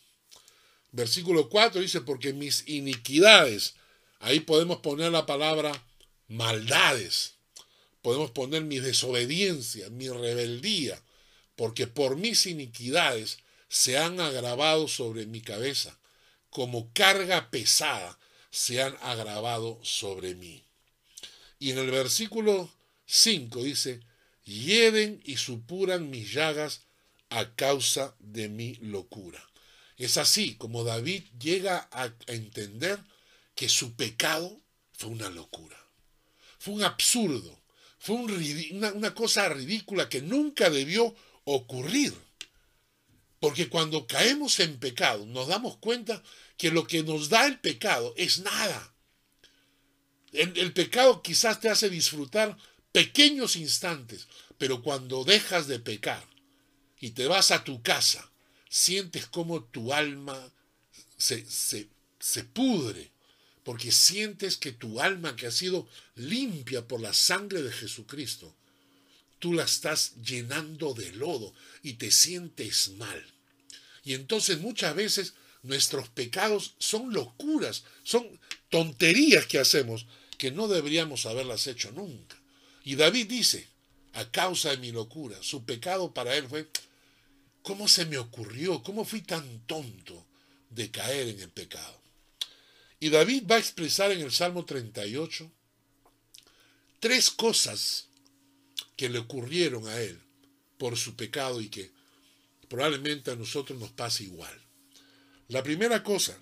Versículo 0.93 1.49
4 1.49 1.81
dice, 1.81 2.01
porque 2.01 2.33
mis 2.33 2.67
iniquidades, 2.67 3.75
ahí 4.21 4.41
podemos 4.41 4.79
poner 4.79 5.13
la 5.13 5.27
palabra 5.27 5.85
maldades, 6.29 7.35
podemos 8.01 8.31
poner 8.31 8.63
mi 8.63 8.79
desobediencia, 8.79 9.91
mi 9.91 10.09
rebeldía, 10.09 11.03
porque 11.57 11.87
por 11.87 12.17
mis 12.17 12.47
iniquidades 12.47 13.39
se 13.69 13.99
han 13.99 14.21
agravado 14.21 14.89
sobre 14.89 15.27
mi 15.27 15.41
cabeza, 15.41 15.98
como 16.59 16.93
carga 16.93 17.53
pesada 17.53 18.19
se 18.51 18.83
han 18.83 18.97
agravado 19.01 19.79
sobre 19.85 20.35
mí. 20.35 20.65
Y 21.61 21.71
en 21.71 21.79
el 21.79 21.89
versículo 21.89 22.69
5 23.07 23.63
dice, 23.63 24.01
hieden 24.43 25.23
y 25.25 25.37
supuran 25.37 26.11
mis 26.11 26.33
llagas 26.33 26.81
a 27.31 27.55
causa 27.55 28.17
de 28.19 28.49
mi 28.49 28.75
locura. 28.81 29.41
Es 29.99 30.17
así 30.17 30.57
como 30.57 30.83
David 30.83 31.23
llega 31.39 31.89
a 31.93 32.13
entender 32.27 32.99
que 33.55 33.69
su 33.69 33.95
pecado 33.95 34.61
fue 34.95 35.11
una 35.11 35.31
locura, 35.31 35.79
fue 36.59 36.75
un 36.75 36.83
absurdo, 36.83 37.57
fue 38.01 38.17
una, 38.17 39.15
cosa 39.15 39.49
ridícula 39.49 40.09
que 40.09 40.23
nunca 40.23 40.71
debió 40.71 41.15
ocurrir. 41.45 42.15
Porque 43.41 43.69
cuando 43.69 44.07
caemos 44.07 44.59
en 44.61 44.79
pecado 44.79 45.25
nos 45.27 45.49
damos 45.49 45.77
cuenta 45.77 46.23
que 46.57 46.71
lo 46.71 46.87
que 46.87 47.03
nos 47.03 47.29
da 47.29 47.47
el 47.47 47.61
pecado 47.61 48.15
es 48.17 48.41
nada. 48.41 48.95
el, 50.33 50.73
pecado 50.73 51.23
quizás 51.23 51.61
te 51.61 51.69
hace 51.69 51.89
disfrutar 51.89 52.57
pequeños 52.93 53.57
instantes, 53.57 54.27
pero 54.59 54.83
cuando 54.83 55.25
dejas 55.25 55.69
de 55.69 55.79
pecar 55.79 56.27
y 57.01 57.11
te 57.11 57.27
vas 57.27 57.51
a 57.51 57.65
tu 57.65 57.83
casa 57.83 58.31
sientes 58.69 59.27
como 59.27 59.65
tu 59.65 59.93
alma 59.93 60.53
se, 61.17 61.45
se, 61.49 62.45
pudre, 62.45 63.11
porque 63.65 63.91
sientes 63.91 64.57
que 64.57 64.73
tu 64.73 65.01
alma 65.01 65.37
que 65.37 65.47
ha 65.47 65.51
sido 65.51 65.89
limpia 66.15 66.87
por 66.87 67.01
la 67.01 67.13
sangre 67.13 67.63
de 67.63 67.73
Jesucristo, 67.73 68.55
tú 69.39 69.53
la 69.53 69.65
estás 69.65 70.15
llenando 70.23 70.95
de 70.95 71.13
lodo 71.13 71.55
y 71.83 71.95
te 71.95 72.11
sientes 72.11 72.91
mal. 72.91 73.27
Y 74.05 74.15
entonces 74.15 74.59
muchas 74.59 74.95
veces 74.95 75.35
nuestros 75.63 76.09
pecados 76.09 76.75
son 76.79 77.13
locuras, 77.13 77.85
son 78.03 78.27
tonterías 78.71 79.47
que 79.47 79.59
hacemos 79.59 80.07
que 80.37 80.51
no 80.51 80.69
deberíamos 80.69 81.27
haberlas 81.27 81.67
hecho 81.67 81.91
nunca. 81.93 82.37
Y 82.85 82.95
David 82.95 83.27
dice, 83.27 83.69
a 84.15 84.31
causa 84.31 84.71
de 84.71 84.79
mi 84.79 84.93
locura, 84.93 85.37
su 85.43 85.65
pecado 85.65 86.15
para 86.15 86.37
él 86.37 86.49
fue 86.49 86.69
¿Cómo 87.69 87.87
se 87.87 88.07
me 88.07 88.17
ocurrió? 88.17 88.83
¿Cómo 88.83 89.05
fui 89.05 89.21
tan 89.21 89.61
tonto 89.67 90.25
de 90.71 90.91
caer 90.91 91.29
en 91.29 91.41
el 91.41 91.51
pecado? 91.51 92.01
Y 92.99 93.11
David 93.11 93.45
va 93.47 93.57
a 93.57 93.59
expresar 93.59 94.11
en 94.11 94.21
el 94.21 94.33
Salmo 94.33 94.65
38 94.65 95.51
tres 96.99 97.31
cosas 97.31 98.08
que 98.99 99.09
le 99.09 99.21
ocurrieron 99.21 99.87
a 99.87 99.99
él 100.01 100.21
por 100.77 100.97
su 100.99 101.15
pecado 101.15 101.61
y 101.61 101.69
que 101.69 101.93
probablemente 102.69 103.31
a 103.31 103.37
nosotros 103.37 103.79
nos 103.79 103.93
pasa 103.93 104.25
igual. 104.25 104.53
La 105.47 105.63
primera 105.63 106.03
cosa, 106.03 106.37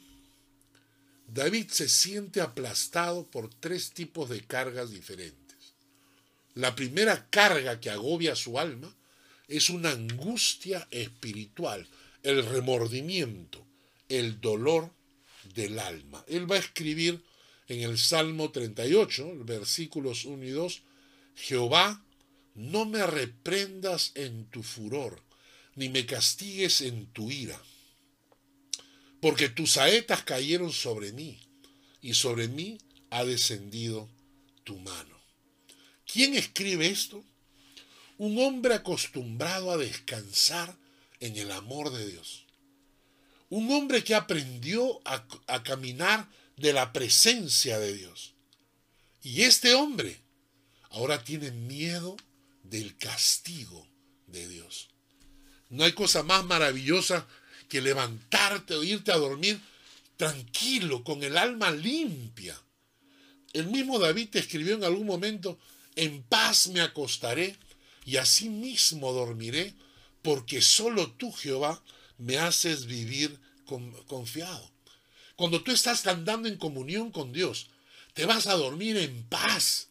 David 1.29 1.69
se 1.69 1.89
siente 1.89 2.41
aplastado 2.41 3.31
por 3.31 3.53
tres 3.53 3.93
tipos 3.93 4.31
de 4.31 4.41
cargas 4.41 4.91
diferentes. 4.91 5.75
La 6.55 6.75
primera 6.75 7.29
carga 7.29 7.79
que 7.79 7.91
agobia 7.91 8.35
su 8.35 8.59
alma 8.59 8.97
es 9.49 9.69
una 9.69 9.91
angustia 9.91 10.89
espiritual, 10.91 11.87
el 12.23 12.45
remordimiento, 12.47 13.67
el 14.09 14.41
dolor 14.41 14.91
del 15.55 15.79
alma. 15.79 16.25
Él 16.27 16.51
va 16.51 16.57
a 16.57 16.61
escribir 16.61 17.23
en 17.69 17.83
el 17.83 17.99
Salmo 17.99 18.51
38, 18.51 19.45
versículos 19.45 20.25
1 20.25 20.43
y 20.43 20.51
2, 20.51 20.83
Jehová, 21.35 22.03
no 22.57 22.87
me 22.87 23.07
reprendas 23.07 24.13
en 24.15 24.47
tu 24.47 24.63
furor, 24.63 25.23
ni 25.75 25.91
me 25.91 26.07
castigues 26.07 26.81
en 26.81 27.07
tu 27.13 27.31
ira, 27.31 27.61
porque 29.21 29.51
tus 29.51 29.73
saetas 29.73 30.25
cayeron 30.25 30.73
sobre 30.73 31.13
mí, 31.13 31.39
y 32.01 32.15
sobre 32.15 32.49
mí 32.49 32.79
ha 33.11 33.25
descendido 33.25 34.09
tu 34.65 34.79
mano. 34.79 35.21
¿Quién 36.11 36.35
escribe 36.35 36.89
esto? 36.89 37.23
Un 38.17 38.39
hombre 38.39 38.75
acostumbrado 38.75 39.71
a 39.71 39.77
descansar 39.77 40.79
en 41.21 41.37
el 41.37 41.51
amor 41.51 41.93
de 41.93 42.11
Dios. 42.11 42.47
Un 43.51 43.71
hombre 43.71 44.03
que 44.03 44.15
aprendió 44.15 45.03
a, 45.05 45.27
a 45.47 45.63
caminar 45.63 46.29
de 46.57 46.73
la 46.73 46.93
presencia 46.93 47.79
de 47.79 47.95
Dios. 47.95 48.33
Y 49.23 49.43
este 49.43 49.75
hombre 49.75 50.21
ahora 50.91 51.23
tiene 51.23 51.51
miedo 51.51 52.17
del 52.71 52.97
castigo 52.97 53.87
de 54.27 54.47
Dios. 54.49 54.89
No 55.69 55.85
hay 55.85 55.93
cosa 55.93 56.23
más 56.23 56.45
maravillosa 56.45 57.27
que 57.69 57.81
levantarte 57.81 58.75
o 58.75 58.85
irte 58.85 59.13
a 59.13 59.17
dormir 59.17 59.61
tranquilo, 60.17 61.05
con 61.05 61.23
el 61.23 61.37
alma 61.37 61.71
limpia. 61.71 62.61
El 63.53 63.67
mismo 63.69 63.99
David 63.99 64.35
escribió 64.37 64.75
en 64.75 64.85
algún 64.85 65.07
momento, 65.07 65.59
en 65.95 66.23
paz 66.23 66.69
me 66.69 66.81
acostaré 66.81 67.57
y 68.05 68.17
así 68.17 68.49
mismo 68.49 69.13
dormiré, 69.13 69.75
porque 70.23 70.63
solo 70.63 71.13
tú, 71.13 71.33
Jehová, 71.33 71.83
me 72.19 72.39
haces 72.39 72.87
vivir 72.87 73.39
confiado. 74.07 74.71
Cuando 75.37 75.63
tú 75.63 75.73
estás 75.73 76.07
andando 76.07 76.49
en 76.49 76.57
comunión 76.57 77.11
con 77.11 77.33
Dios, 77.33 77.69
te 78.15 78.25
vas 78.25 78.47
a 78.47 78.55
dormir 78.55 78.97
en 78.97 79.25
paz. 79.25 79.86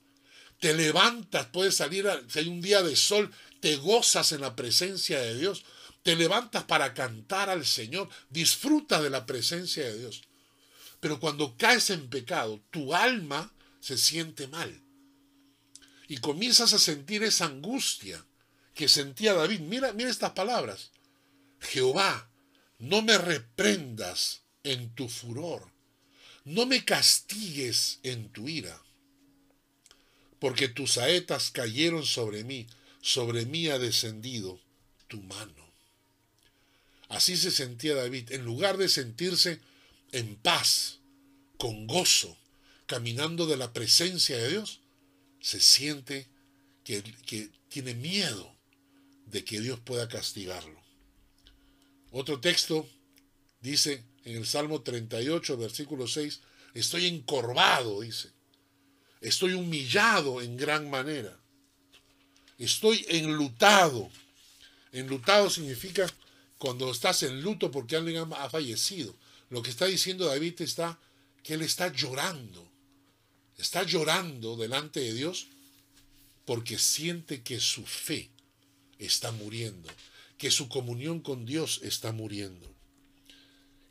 Te 0.65 0.73
levantas, 0.73 1.45
puedes 1.53 1.75
salir, 1.75 2.07
si 2.27 2.39
hay 2.39 2.47
un 2.47 2.59
día 2.59 2.81
de 2.81 2.95
sol, 2.95 3.31
te 3.59 3.75
gozas 3.75 4.31
en 4.31 4.41
la 4.41 4.55
presencia 4.55 5.19
de 5.19 5.37
Dios. 5.37 5.63
Te 6.01 6.15
levantas 6.15 6.63
para 6.63 6.95
cantar 6.95 7.51
al 7.51 7.67
Señor, 7.67 8.09
disfruta 8.31 8.99
de 8.99 9.11
la 9.11 9.27
presencia 9.27 9.83
de 9.83 9.95
Dios. 9.95 10.23
Pero 10.99 11.19
cuando 11.19 11.55
caes 11.55 11.91
en 11.91 12.09
pecado, 12.09 12.63
tu 12.71 12.95
alma 12.95 13.53
se 13.79 13.95
siente 13.95 14.47
mal. 14.47 14.81
Y 16.07 16.17
comienzas 16.17 16.73
a 16.73 16.79
sentir 16.79 17.21
esa 17.21 17.45
angustia 17.45 18.25
que 18.73 18.87
sentía 18.87 19.35
David. 19.35 19.59
Mira, 19.59 19.93
mira 19.93 20.09
estas 20.09 20.31
palabras. 20.31 20.89
Jehová, 21.59 22.27
no 22.79 23.03
me 23.03 23.19
reprendas 23.19 24.41
en 24.63 24.95
tu 24.95 25.09
furor, 25.09 25.71
no 26.43 26.65
me 26.65 26.83
castigues 26.83 27.99
en 28.01 28.29
tu 28.29 28.49
ira, 28.49 28.81
porque 30.45 30.67
tus 30.67 30.91
saetas 30.91 31.49
cayeron 31.49 32.05
sobre 32.05 32.43
mí, 32.43 32.67
sobre 33.01 33.47
mí 33.47 33.67
ha 33.69 33.79
descendido 33.79 34.59
tu 35.07 35.19
mano. 35.23 35.73
Así 37.09 37.35
se 37.35 37.49
sentía 37.49 37.95
David, 37.95 38.31
en 38.31 38.45
lugar 38.45 38.77
de 38.77 38.87
sentirse 38.87 39.59
en 40.11 40.35
paz, 40.35 40.99
con 41.57 41.87
gozo, 41.87 42.37
caminando 42.85 43.47
de 43.47 43.57
la 43.57 43.73
presencia 43.73 44.37
de 44.37 44.49
Dios, 44.49 44.81
se 45.41 45.59
siente 45.59 46.27
que, 46.83 47.01
que 47.25 47.49
tiene 47.67 47.95
miedo 47.95 48.55
de 49.25 49.43
que 49.43 49.59
Dios 49.59 49.79
pueda 49.79 50.07
castigarlo. 50.07 50.79
Otro 52.11 52.39
texto 52.39 52.87
dice 53.61 54.03
en 54.25 54.37
el 54.37 54.45
Salmo 54.45 54.83
38, 54.83 55.57
versículo 55.57 56.07
6, 56.07 56.39
estoy 56.75 57.07
encorvado, 57.07 58.01
dice. 58.01 58.34
Estoy 59.25 59.53
humillado 59.53 60.39
en 60.39 60.55
gran 60.55 60.87
manera. 60.87 61.35
Estoy 62.59 63.03
enlutado. 63.09 64.11
Enlutado 64.91 65.49
significa 65.49 66.05
cuando 66.59 66.91
estás 66.91 67.23
en 67.23 67.41
luto 67.41 67.71
porque 67.71 67.95
alguien 67.95 68.17
ha 68.17 68.49
fallecido. 68.51 69.15
Lo 69.49 69.63
que 69.63 69.71
está 69.71 69.87
diciendo 69.87 70.27
David 70.27 70.61
está 70.61 70.99
que 71.41 71.55
él 71.55 71.63
está 71.63 71.91
llorando. 71.91 72.69
Está 73.57 73.81
llorando 73.81 74.57
delante 74.57 74.99
de 74.99 75.15
Dios 75.15 75.47
porque 76.45 76.77
siente 76.77 77.41
que 77.41 77.59
su 77.59 77.83
fe 77.83 78.29
está 78.99 79.31
muriendo, 79.31 79.89
que 80.37 80.51
su 80.51 80.69
comunión 80.69 81.19
con 81.19 81.47
Dios 81.47 81.79
está 81.81 82.11
muriendo. 82.11 82.71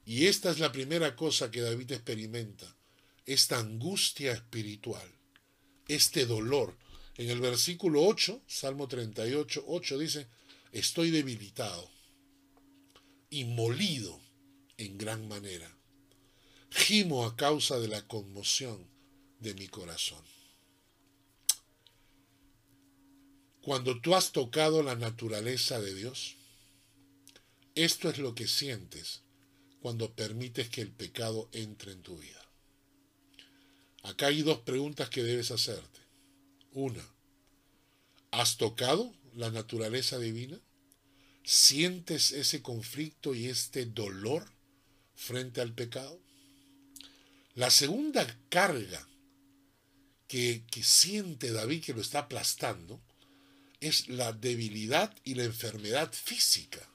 Y 0.07 0.27
esta 0.27 0.53
es 0.53 0.61
la 0.61 0.71
primera 0.71 1.17
cosa 1.17 1.51
que 1.51 1.61
David 1.61 1.91
experimenta, 1.91 2.73
esta 3.27 3.59
angustia 3.59 4.31
espiritual, 4.31 5.14
este 5.89 6.27
dolor. 6.27 6.77
En 7.17 7.31
el 7.31 7.41
versículo 7.41 8.05
8, 8.05 8.43
Salmo 8.47 8.89
38, 8.89 9.65
8 9.67 9.99
dice, 9.99 10.27
estoy 10.73 11.11
debilitado 11.11 11.89
y 13.31 13.45
molido 13.45 14.21
en 14.77 14.99
gran 14.99 15.29
manera. 15.29 15.71
Gimo 16.71 17.25
a 17.25 17.37
causa 17.37 17.79
de 17.79 17.89
la 17.89 18.07
conmoción 18.07 18.89
de 19.39 19.55
mi 19.55 19.69
corazón. 19.69 20.25
Cuando 23.63 24.01
tú 24.01 24.15
has 24.15 24.33
tocado 24.33 24.83
la 24.83 24.95
naturaleza 24.95 25.81
de 25.81 25.95
Dios, 25.95 26.37
esto 27.75 28.11
es 28.11 28.19
lo 28.19 28.35
que 28.35 28.47
sientes 28.47 29.23
cuando 29.81 30.15
permites 30.15 30.69
que 30.69 30.81
el 30.81 30.93
pecado 30.93 31.49
entre 31.53 31.93
en 31.93 32.03
tu 32.03 32.19
vida. 32.19 32.44
Acá 34.05 34.27
hay 34.27 34.43
dos 34.43 34.59
preguntas 34.61 35.09
que 35.09 35.23
debes 35.23 35.51
hacerte. 35.51 36.01
Una, 36.73 37.03
¿has 38.33 38.59
tocado 38.59 39.15
la 39.35 39.51
naturaleza 39.51 40.19
divina? 40.19 40.61
¿Sientes 41.43 42.33
ese 42.33 42.61
conflicto 42.61 43.35
y 43.35 43.47
este 43.47 43.87
dolor 43.87 44.47
frente 45.15 45.63
al 45.63 45.73
pecado? 45.73 46.21
La 47.55 47.71
segunda 47.71 48.27
carga 48.51 49.09
que, 50.29 50.65
que 50.71 50.83
siente 50.83 51.51
David 51.51 51.85
que 51.85 51.95
lo 51.95 52.03
está 52.03 52.21
aplastando 52.21 53.01
es 53.81 54.09
la 54.09 54.35
debilidad 54.35 55.17
y 55.25 55.35
la 55.35 55.45
enfermedad 55.45 56.13
física. 56.13 56.87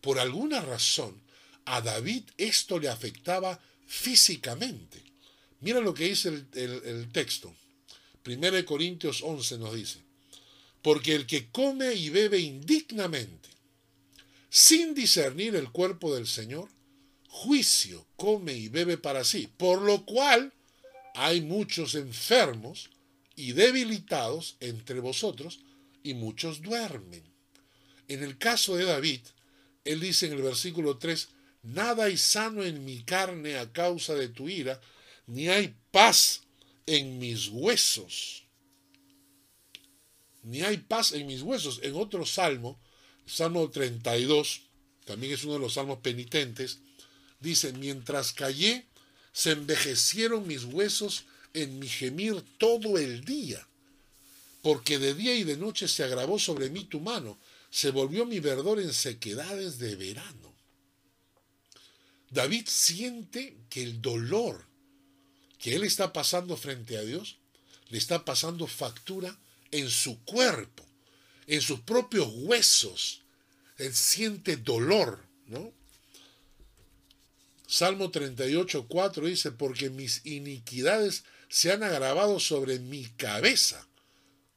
Por 0.00 0.18
alguna 0.18 0.60
razón, 0.60 1.22
a 1.64 1.80
David 1.80 2.24
esto 2.36 2.80
le 2.80 2.88
afectaba 2.88 3.60
físicamente. 3.86 5.13
Mira 5.64 5.80
lo 5.80 5.94
que 5.94 6.04
dice 6.04 6.28
el, 6.28 7.08
texto. 7.10 7.54
1 8.26 8.64
Corintios 8.66 9.22
11 9.22 9.56
nos 9.56 9.74
dice, 9.74 9.98
porque 10.82 11.14
el 11.14 11.26
que 11.26 11.48
come 11.50 11.94
y 11.94 12.10
bebe 12.10 12.38
indignamente, 12.38 13.48
sin 14.50 14.94
discernir 14.94 15.56
el 15.56 15.70
cuerpo 15.72 16.14
del 16.14 16.26
Señor, 16.26 16.68
juicio 17.28 18.06
come 18.16 18.52
y 18.52 18.68
bebe 18.68 18.98
para 18.98 19.24
sí, 19.24 19.48
por 19.56 19.80
lo 19.80 20.04
cual 20.04 20.52
hay 21.14 21.40
muchos 21.40 21.94
enfermos 21.94 22.90
y 23.34 23.52
debilitados 23.52 24.58
entre 24.60 25.00
vosotros, 25.00 25.60
y 26.02 26.12
muchos 26.12 26.60
duermen. 26.60 27.22
En 28.08 28.22
el 28.22 28.36
caso 28.36 28.76
de 28.76 28.84
David, 28.84 29.20
él 29.86 30.00
dice 30.00 30.26
en 30.26 30.34
el 30.34 30.42
versículo 30.42 30.98
3, 30.98 31.28
Nada 31.62 32.04
hay 32.04 32.18
sano 32.18 32.62
en 32.62 32.84
mi 32.84 33.02
carne 33.02 33.56
a 33.56 33.72
causa 33.72 34.14
de 34.14 34.28
tu 34.28 34.50
ira, 34.50 34.78
ni 35.26 35.48
hay 35.48 35.74
paz 35.90 36.42
en 36.86 37.18
mis 37.18 37.48
huesos. 37.48 38.44
Ni 40.42 40.62
hay 40.62 40.76
paz 40.76 41.12
en 41.12 41.26
mis 41.26 41.42
huesos. 41.42 41.80
En 41.82 41.94
otro 41.94 42.26
salmo, 42.26 42.78
Salmo 43.26 43.70
32, 43.70 44.62
también 45.04 45.32
es 45.32 45.44
uno 45.44 45.54
de 45.54 45.60
los 45.60 45.74
salmos 45.74 45.98
penitentes, 45.98 46.78
dice, 47.40 47.72
mientras 47.72 48.32
callé, 48.32 48.86
se 49.32 49.52
envejecieron 49.52 50.46
mis 50.46 50.64
huesos 50.64 51.24
en 51.54 51.78
mi 51.78 51.88
gemir 51.88 52.42
todo 52.58 52.98
el 52.98 53.24
día, 53.24 53.66
porque 54.62 54.98
de 54.98 55.14
día 55.14 55.34
y 55.34 55.44
de 55.44 55.56
noche 55.56 55.88
se 55.88 56.04
agravó 56.04 56.38
sobre 56.38 56.70
mí 56.70 56.84
tu 56.84 57.00
mano, 57.00 57.38
se 57.70 57.90
volvió 57.90 58.26
mi 58.26 58.40
verdor 58.40 58.78
en 58.78 58.92
sequedades 58.92 59.78
de 59.78 59.96
verano. 59.96 60.54
David 62.30 62.66
siente 62.68 63.56
que 63.70 63.82
el 63.82 64.02
dolor 64.02 64.66
que 65.64 65.74
él 65.74 65.84
está 65.84 66.12
pasando 66.12 66.58
frente 66.58 66.98
a 66.98 67.00
Dios 67.00 67.38
le 67.88 67.96
está 67.96 68.26
pasando 68.26 68.66
factura 68.66 69.34
en 69.70 69.88
su 69.88 70.22
cuerpo, 70.24 70.84
en 71.46 71.62
sus 71.62 71.80
propios 71.80 72.28
huesos. 72.34 73.22
Él 73.78 73.94
siente 73.94 74.58
dolor, 74.58 75.24
¿no? 75.46 75.72
Salmo 77.66 78.10
38, 78.10 78.84
4 78.86 79.26
dice, 79.26 79.52
porque 79.52 79.88
mis 79.88 80.20
iniquidades 80.26 81.24
se 81.48 81.72
han 81.72 81.82
agravado 81.82 82.40
sobre 82.40 82.78
mi 82.78 83.06
cabeza, 83.16 83.88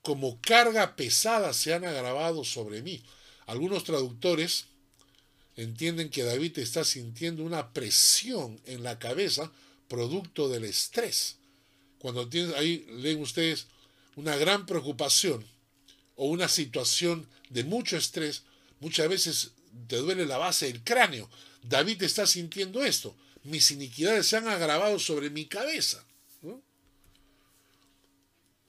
como 0.02 0.42
carga 0.42 0.98
pesada 0.98 1.54
se 1.54 1.74
han 1.74 1.86
agravado 1.86 2.44
sobre 2.44 2.82
mí. 2.82 3.02
Algunos 3.46 3.86
traductores 3.86 4.66
entienden 5.56 6.10
que 6.10 6.24
David 6.24 6.60
está 6.60 6.84
sintiendo 6.84 7.46
una 7.46 7.72
presión 7.72 8.60
en 8.66 8.84
la 8.84 9.00
cabeza 9.00 9.54
producto 9.88 10.50
del 10.50 10.66
estrés. 10.66 11.38
Cuando 12.00 12.28
tienen, 12.28 12.54
ahí 12.56 12.86
leen 12.90 13.22
ustedes 13.22 13.68
una 14.16 14.36
gran 14.36 14.66
preocupación 14.66 15.46
o 16.16 16.28
una 16.28 16.48
situación 16.48 17.28
de 17.50 17.64
mucho 17.64 17.98
estrés, 17.98 18.44
muchas 18.80 19.08
veces 19.10 19.52
te 19.88 19.98
duele 19.98 20.26
la 20.26 20.38
base 20.38 20.68
del 20.68 20.84
cráneo. 20.84 21.30
David 21.64 22.04
está 22.04 22.26
sintiendo 22.28 22.84
esto. 22.84 23.16
Mis 23.44 23.72
iniquidades 23.72 24.28
se 24.28 24.38
han 24.38 24.48
agravado 24.48 25.00
sobre 25.00 25.30
mi 25.30 25.46
cabeza. 25.46 26.04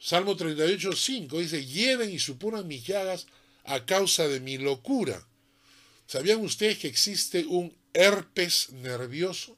Salmo 0.00 0.36
38, 0.36 0.92
5 0.94 1.38
dice, 1.40 1.66
lleven 1.66 2.10
y 2.10 2.20
suponan 2.20 2.68
mis 2.68 2.86
llagas 2.86 3.26
a 3.64 3.84
causa 3.84 4.28
de 4.28 4.38
mi 4.38 4.56
locura. 4.56 5.26
¿Sabían 6.06 6.40
ustedes 6.40 6.78
que 6.78 6.88
existe 6.88 7.44
un 7.44 7.76
herpes 7.92 8.70
nervioso? 8.70 9.57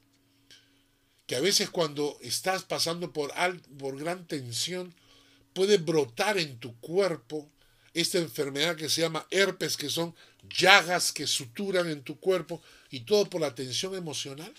Que 1.30 1.36
a 1.36 1.40
veces 1.40 1.70
cuando 1.70 2.18
estás 2.22 2.64
pasando 2.64 3.12
por, 3.12 3.32
por 3.78 3.96
gran 3.96 4.26
tensión, 4.26 4.92
puede 5.52 5.78
brotar 5.78 6.38
en 6.38 6.58
tu 6.58 6.74
cuerpo 6.80 7.48
esta 7.94 8.18
enfermedad 8.18 8.74
que 8.74 8.88
se 8.88 9.02
llama 9.02 9.28
herpes, 9.30 9.76
que 9.76 9.90
son 9.90 10.12
llagas 10.52 11.12
que 11.12 11.28
suturan 11.28 11.88
en 11.88 12.02
tu 12.02 12.18
cuerpo 12.18 12.60
y 12.90 13.02
todo 13.02 13.30
por 13.30 13.40
la 13.40 13.54
tensión 13.54 13.94
emocional. 13.94 14.52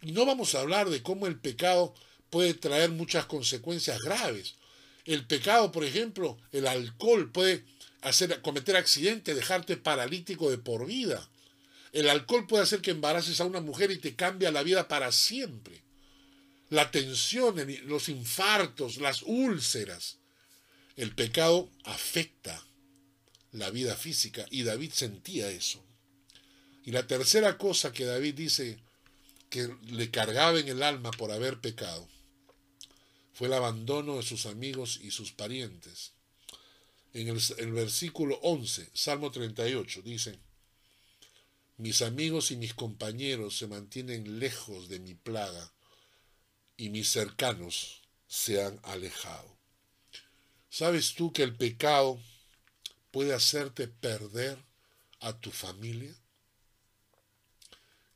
Y 0.00 0.12
no 0.12 0.24
vamos 0.24 0.54
a 0.54 0.60
hablar 0.60 0.88
de 0.88 1.02
cómo 1.02 1.26
el 1.26 1.38
pecado 1.38 1.92
puede 2.30 2.54
traer 2.54 2.88
muchas 2.88 3.26
consecuencias 3.26 4.00
graves. 4.00 4.54
El 5.04 5.26
pecado, 5.26 5.72
por 5.72 5.84
ejemplo, 5.84 6.38
el 6.52 6.68
alcohol 6.68 7.30
puede 7.30 7.66
hacer 8.00 8.40
cometer 8.40 8.76
accidentes, 8.76 9.36
dejarte 9.36 9.76
paralítico 9.76 10.50
de 10.50 10.56
por 10.56 10.86
vida. 10.86 11.28
El 11.96 12.10
alcohol 12.10 12.46
puede 12.46 12.62
hacer 12.62 12.82
que 12.82 12.90
embaraces 12.90 13.40
a 13.40 13.46
una 13.46 13.62
mujer 13.62 13.90
y 13.90 13.96
te 13.96 14.14
cambia 14.14 14.50
la 14.50 14.62
vida 14.62 14.86
para 14.86 15.10
siempre. 15.12 15.80
La 16.68 16.90
tensión, 16.90 17.56
los 17.86 18.10
infartos, 18.10 18.98
las 18.98 19.22
úlceras. 19.22 20.18
El 20.96 21.14
pecado 21.14 21.70
afecta 21.84 22.62
la 23.52 23.70
vida 23.70 23.96
física 23.96 24.44
y 24.50 24.62
David 24.62 24.92
sentía 24.92 25.48
eso. 25.48 25.82
Y 26.84 26.90
la 26.90 27.06
tercera 27.06 27.56
cosa 27.56 27.94
que 27.94 28.04
David 28.04 28.34
dice 28.34 28.76
que 29.48 29.74
le 29.86 30.10
cargaba 30.10 30.60
en 30.60 30.68
el 30.68 30.82
alma 30.82 31.12
por 31.12 31.32
haber 31.32 31.62
pecado 31.62 32.06
fue 33.32 33.46
el 33.48 33.54
abandono 33.54 34.18
de 34.18 34.22
sus 34.22 34.44
amigos 34.44 35.00
y 35.02 35.12
sus 35.12 35.32
parientes. 35.32 36.12
En 37.14 37.28
el, 37.28 37.72
versículo 37.72 38.38
11, 38.42 38.90
Salmo 38.92 39.30
38, 39.30 40.02
dice, 40.02 40.38
mis 41.76 42.02
amigos 42.02 42.50
y 42.50 42.56
mis 42.56 42.74
compañeros 42.74 43.58
se 43.58 43.66
mantienen 43.66 44.38
lejos 44.38 44.88
de 44.88 44.98
mi 44.98 45.14
plaga 45.14 45.72
y 46.76 46.88
mis 46.90 47.08
cercanos 47.08 48.02
se 48.26 48.62
han 48.62 48.80
alejado. 48.82 49.56
¿Sabes 50.68 51.14
tú 51.14 51.32
que 51.32 51.42
el 51.42 51.56
pecado 51.56 52.20
puede 53.10 53.34
hacerte 53.34 53.88
perder 53.88 54.58
a 55.20 55.38
tu 55.38 55.50
familia? 55.50 56.14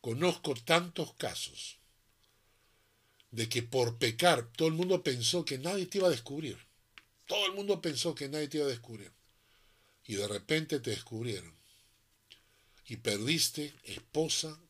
Conozco 0.00 0.54
tantos 0.54 1.14
casos 1.14 1.78
de 3.30 3.48
que 3.48 3.62
por 3.62 3.98
pecar 3.98 4.50
todo 4.52 4.68
el 4.68 4.74
mundo 4.74 5.02
pensó 5.02 5.44
que 5.44 5.58
nadie 5.58 5.86
te 5.86 5.98
iba 5.98 6.08
a 6.08 6.10
descubrir. 6.10 6.58
Todo 7.26 7.46
el 7.46 7.52
mundo 7.52 7.80
pensó 7.80 8.14
que 8.14 8.28
nadie 8.28 8.48
te 8.48 8.58
iba 8.58 8.66
a 8.66 8.70
descubrir. 8.70 9.12
Y 10.04 10.16
de 10.16 10.26
repente 10.26 10.80
te 10.80 10.90
descubrieron. 10.90 11.59
Y 12.90 12.96
perdiste 12.96 13.72
esposa, 13.84 14.60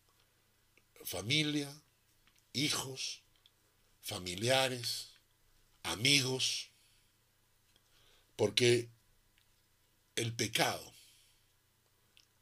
familia, 1.05 1.68
hijos, 2.53 3.23
familiares, 4.03 5.09
amigos, 5.83 6.68
porque 8.37 8.91
el 10.14 10.33
pecado 10.35 10.95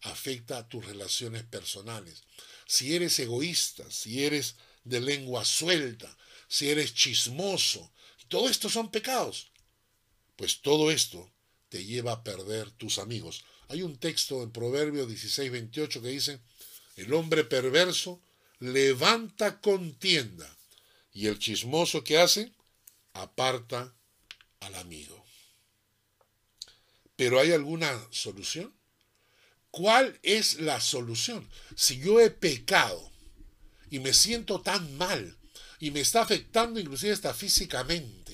afecta 0.03 0.59
a 0.59 0.69
tus 0.69 0.85
relaciones 0.85 1.45
personales. 1.45 2.25
Si 2.67 2.95
eres 2.95 3.19
egoísta, 3.21 3.91
si 3.91 4.25
eres 4.25 4.57
de 4.85 5.01
lengua 5.01 5.47
suelta, 5.47 6.15
si 6.49 6.69
eres 6.69 6.93
chismoso, 6.93 7.91
todo 8.29 8.51
esto 8.51 8.69
son 8.69 8.91
pecados 8.91 9.51
pues 10.39 10.61
todo 10.61 10.93
esto 10.93 11.29
te 11.69 11.85
lleva 11.85 12.13
a 12.13 12.23
perder 12.23 12.71
tus 12.71 12.99
amigos. 12.99 13.45
Hay 13.69 13.83
un 13.83 13.99
texto 13.99 14.43
en 14.43 14.51
Proverbios 14.51 15.09
16, 15.09 15.51
28 15.51 16.03
que 16.03 16.09
dice, 16.09 16.41
el 16.97 17.13
hombre 17.13 17.45
perverso 17.45 18.21
levanta 18.59 19.61
contienda 19.61 20.49
y 21.13 21.27
el 21.27 21.39
chismoso 21.39 22.03
que 22.03 22.19
hace 22.19 22.53
aparta 23.13 23.95
al 24.61 24.75
amigo. 24.75 25.25
Pero 27.17 27.41
¿hay 27.41 27.53
alguna 27.53 28.07
solución? 28.11 28.75
¿Cuál 29.71 30.19
es 30.23 30.61
la 30.61 30.81
solución? 30.81 31.49
Si 31.77 31.99
yo 31.99 32.21
he 32.21 32.31
pecado 32.31 33.13
y 33.91 33.99
me 33.99 34.15
siento 34.15 34.61
tan 34.63 34.97
mal 34.97 35.37
y 35.79 35.91
me 35.91 36.01
está 36.01 36.23
afectando 36.23 36.81
inclusive 36.81 37.13
hasta 37.13 37.35
físicamente, 37.35 38.29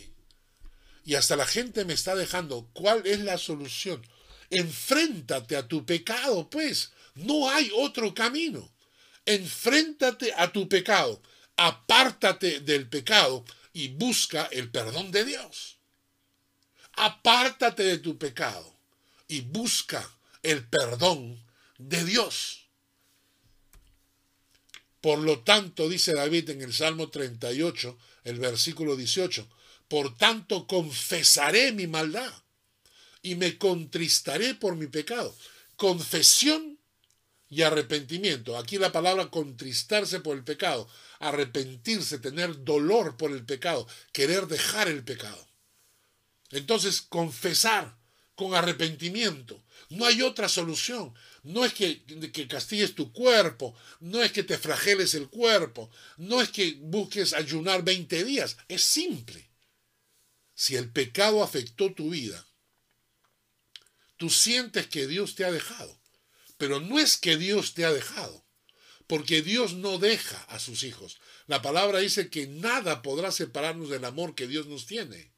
y 1.04 1.14
hasta 1.16 1.36
la 1.36 1.46
gente 1.46 1.84
me 1.84 1.92
está 1.92 2.14
dejando. 2.14 2.68
¿Cuál 2.72 3.06
es 3.06 3.20
la 3.20 3.38
solución? 3.38 4.04
Enfréntate 4.54 5.56
a 5.56 5.66
tu 5.66 5.84
pecado, 5.84 6.48
pues. 6.48 6.92
No 7.16 7.50
hay 7.50 7.72
otro 7.74 8.14
camino. 8.14 8.70
Enfréntate 9.26 10.32
a 10.36 10.52
tu 10.52 10.68
pecado. 10.68 11.20
Apártate 11.56 12.60
del 12.60 12.88
pecado 12.88 13.44
y 13.72 13.88
busca 13.88 14.48
el 14.52 14.70
perdón 14.70 15.10
de 15.10 15.24
Dios. 15.24 15.78
Apártate 16.92 17.82
de 17.82 17.98
tu 17.98 18.16
pecado 18.16 18.76
y 19.26 19.40
busca 19.40 20.08
el 20.44 20.64
perdón 20.68 21.42
de 21.78 22.04
Dios. 22.04 22.68
Por 25.00 25.18
lo 25.18 25.40
tanto, 25.40 25.88
dice 25.88 26.14
David 26.14 26.50
en 26.50 26.62
el 26.62 26.72
Salmo 26.72 27.10
38, 27.10 27.98
el 28.22 28.38
versículo 28.38 28.94
18, 28.94 29.48
por 29.88 30.16
tanto, 30.16 30.68
confesaré 30.68 31.72
mi 31.72 31.88
maldad 31.88 32.32
y 33.24 33.34
me 33.36 33.58
contristaré 33.58 34.54
por 34.54 34.76
mi 34.76 34.86
pecado. 34.86 35.34
Confesión 35.76 36.78
y 37.48 37.62
arrepentimiento. 37.62 38.56
Aquí 38.56 38.76
la 38.76 38.92
palabra 38.92 39.30
contristarse 39.30 40.20
por 40.20 40.36
el 40.36 40.44
pecado, 40.44 40.86
arrepentirse, 41.20 42.18
tener 42.18 42.62
dolor 42.64 43.16
por 43.16 43.32
el 43.32 43.44
pecado, 43.44 43.88
querer 44.12 44.46
dejar 44.46 44.88
el 44.88 45.02
pecado. 45.04 45.48
Entonces, 46.50 47.00
confesar 47.00 47.96
con 48.34 48.54
arrepentimiento. 48.54 49.64
No 49.88 50.04
hay 50.04 50.20
otra 50.20 50.48
solución. 50.50 51.14
No 51.42 51.64
es 51.64 51.72
que, 51.72 52.04
que, 52.30 52.46
castigues 52.46 52.94
tu 52.94 53.10
cuerpo, 53.10 53.74
no 54.00 54.22
es 54.22 54.32
que 54.32 54.42
te 54.42 54.58
flageles 54.58 55.14
el 55.14 55.28
cuerpo, 55.28 55.90
no 56.18 56.42
es 56.42 56.50
que 56.50 56.76
busques 56.80 57.32
ayunar 57.32 57.84
20 57.84 58.22
días. 58.24 58.58
Es 58.68 58.82
simple 58.82 59.50
si 60.54 60.76
el 60.76 60.90
pecado 60.90 61.42
afectó 61.42 61.94
tu 61.94 62.10
vida, 62.10 62.46
tú 64.16 64.30
sientes 64.30 64.86
que 64.86 65.06
Dios 65.06 65.34
te 65.34 65.44
ha 65.44 65.52
dejado. 65.52 66.00
Pero 66.56 66.80
no 66.80 66.98
es 66.98 67.16
que 67.16 67.36
Dios 67.36 67.74
te 67.74 67.84
ha 67.84 67.92
dejado, 67.92 68.44
porque 69.06 69.42
Dios 69.42 69.74
no 69.74 69.98
deja 69.98 70.40
a 70.44 70.58
sus 70.58 70.82
hijos. 70.84 71.18
La 71.46 71.62
palabra 71.62 71.98
dice 71.98 72.30
que 72.30 72.46
nada 72.46 73.02
podrá 73.02 73.32
separarnos 73.32 73.90
del 73.90 74.04
amor 74.04 74.34
que 74.34 74.46
Dios 74.46 74.66
nos 74.66 74.86
tiene. 74.86 75.32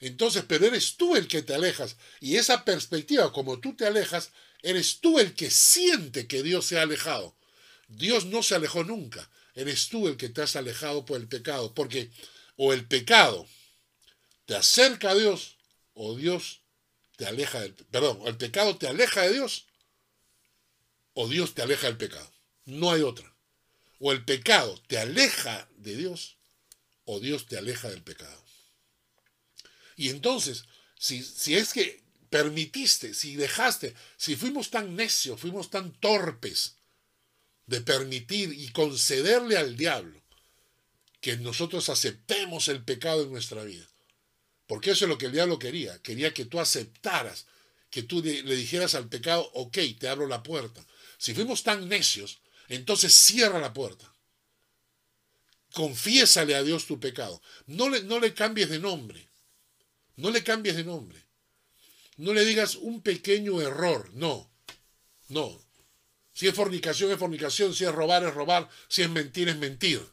Entonces, 0.00 0.44
pero 0.46 0.66
eres 0.66 0.96
tú 0.96 1.16
el 1.16 1.28
que 1.28 1.42
te 1.42 1.54
alejas. 1.54 1.96
Y 2.20 2.36
esa 2.36 2.64
perspectiva, 2.64 3.32
como 3.32 3.60
tú 3.60 3.74
te 3.74 3.86
alejas, 3.86 4.32
eres 4.62 5.00
tú 5.00 5.18
el 5.18 5.34
que 5.34 5.50
siente 5.50 6.26
que 6.26 6.42
Dios 6.42 6.66
se 6.66 6.78
ha 6.78 6.82
alejado. 6.82 7.36
Dios 7.88 8.26
no 8.26 8.42
se 8.42 8.54
alejó 8.54 8.84
nunca. 8.84 9.30
Eres 9.54 9.88
tú 9.88 10.08
el 10.08 10.16
que 10.16 10.28
te 10.28 10.42
has 10.42 10.56
alejado 10.56 11.04
por 11.04 11.20
el 11.20 11.26
pecado. 11.26 11.74
Porque 11.74 12.10
o 12.56 12.72
el 12.72 12.86
pecado 12.86 13.46
te 14.46 14.54
acerca 14.54 15.10
a 15.10 15.14
Dios 15.14 15.56
o 15.94 16.14
Dios 16.14 16.62
te 17.18 17.26
aleja 17.26 17.60
del 17.60 17.74
perdón, 17.74 18.22
el 18.26 18.36
pecado 18.36 18.78
te 18.78 18.86
aleja 18.86 19.22
de 19.22 19.32
Dios 19.32 19.66
o 21.14 21.26
Dios 21.26 21.52
te 21.52 21.62
aleja 21.62 21.88
del 21.88 21.96
pecado. 21.96 22.32
No 22.64 22.92
hay 22.92 23.02
otra. 23.02 23.34
O 23.98 24.12
el 24.12 24.24
pecado 24.24 24.80
te 24.86 25.00
aleja 25.00 25.68
de 25.78 25.96
Dios 25.96 26.36
o 27.06 27.18
Dios 27.18 27.46
te 27.46 27.58
aleja 27.58 27.90
del 27.90 28.02
pecado. 28.02 28.44
Y 29.96 30.10
entonces, 30.10 30.66
si, 30.96 31.24
si 31.24 31.56
es 31.56 31.72
que 31.72 32.04
permitiste, 32.30 33.12
si 33.14 33.34
dejaste, 33.34 33.96
si 34.16 34.36
fuimos 34.36 34.70
tan 34.70 34.94
necios, 34.94 35.40
fuimos 35.40 35.70
tan 35.70 35.90
torpes 35.94 36.76
de 37.66 37.80
permitir 37.80 38.52
y 38.52 38.68
concederle 38.68 39.56
al 39.56 39.76
diablo 39.76 40.22
que 41.20 41.36
nosotros 41.36 41.88
aceptemos 41.88 42.68
el 42.68 42.84
pecado 42.84 43.24
en 43.24 43.32
nuestra 43.32 43.64
vida, 43.64 43.88
Porque 44.68 44.90
eso 44.90 45.06
es 45.06 45.08
lo 45.08 45.16
que 45.16 45.26
el 45.26 45.32
diablo 45.32 45.58
quería. 45.58 45.98
Quería 46.02 46.34
que 46.34 46.44
tú 46.44 46.60
aceptaras, 46.60 47.46
que 47.90 48.02
tú 48.02 48.22
le 48.22 48.54
dijeras 48.54 48.94
al 48.94 49.08
pecado, 49.08 49.50
ok, 49.54 49.78
te 49.98 50.08
abro 50.08 50.28
la 50.28 50.42
puerta. 50.42 50.84
Si 51.16 51.32
fuimos 51.32 51.62
tan 51.62 51.88
necios, 51.88 52.38
entonces 52.68 53.14
cierra 53.14 53.58
la 53.60 53.72
puerta. 53.72 54.12
Confiésale 55.72 56.54
a 56.54 56.62
Dios 56.62 56.86
tu 56.86 57.00
pecado. 57.00 57.40
No 57.66 57.88
le, 57.88 58.02
no 58.02 58.20
le 58.20 58.34
cambies 58.34 58.68
de 58.68 58.78
nombre. 58.78 59.26
No 60.16 60.30
le 60.30 60.44
cambies 60.44 60.76
de 60.76 60.84
nombre. 60.84 61.24
No 62.18 62.34
le 62.34 62.44
digas 62.44 62.74
un 62.74 63.00
pequeño 63.00 63.62
error. 63.62 64.10
No. 64.12 64.50
No. 65.28 65.58
Si 66.34 66.46
es 66.46 66.54
fornicación, 66.54 67.10
es 67.10 67.18
fornicación. 67.18 67.74
Si 67.74 67.84
es 67.84 67.92
robar, 67.92 68.22
es 68.22 68.34
robar. 68.34 68.68
Si 68.86 69.00
es 69.00 69.08
mentir, 69.08 69.48
es 69.48 69.56
mentir. 69.56 70.06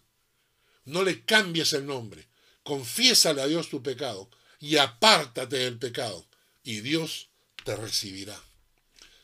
No 0.85 1.03
le 1.03 1.25
cambies 1.25 1.73
el 1.73 1.85
nombre. 1.85 2.25
Confiésale 2.63 3.41
a 3.41 3.47
Dios 3.47 3.69
tu 3.69 3.83
pecado 3.83 4.29
y 4.65 4.77
apártate 4.77 5.57
del 5.57 5.77
pecado. 5.77 6.25
Y 6.63 6.79
Dios 6.79 7.29
te 7.63 7.75
recibirá. 7.75 8.35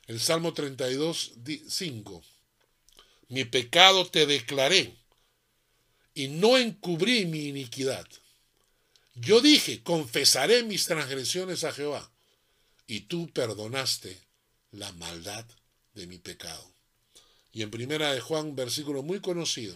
El 0.06 0.20
Salmo 0.20 0.54
32, 0.54 1.34
5. 1.68 2.24
Mi 3.30 3.46
pecado 3.46 4.06
te 4.06 4.28
declaré 4.28 4.94
y 6.14 6.28
no 6.28 6.60
encubrí 6.60 7.26
mi 7.26 7.48
iniquidad. 7.48 8.08
Yo 9.16 9.42
dije, 9.42 9.82
confesaré 9.82 10.62
mis 10.62 10.86
transgresiones 10.86 11.64
a 11.64 11.72
Jehová, 11.72 12.12
y 12.86 13.02
tú 13.02 13.28
perdonaste 13.32 14.22
la 14.72 14.92
maldad 14.92 15.46
de 15.96 16.06
mi 16.06 16.20
pecado. 16.20 16.72
Y 17.52 17.64
en 17.64 17.72
primera 17.72 18.14
de 18.14 18.22
Juan, 18.22 18.56
versículo 18.56 19.02
muy 19.02 19.22
conocido, 19.22 19.76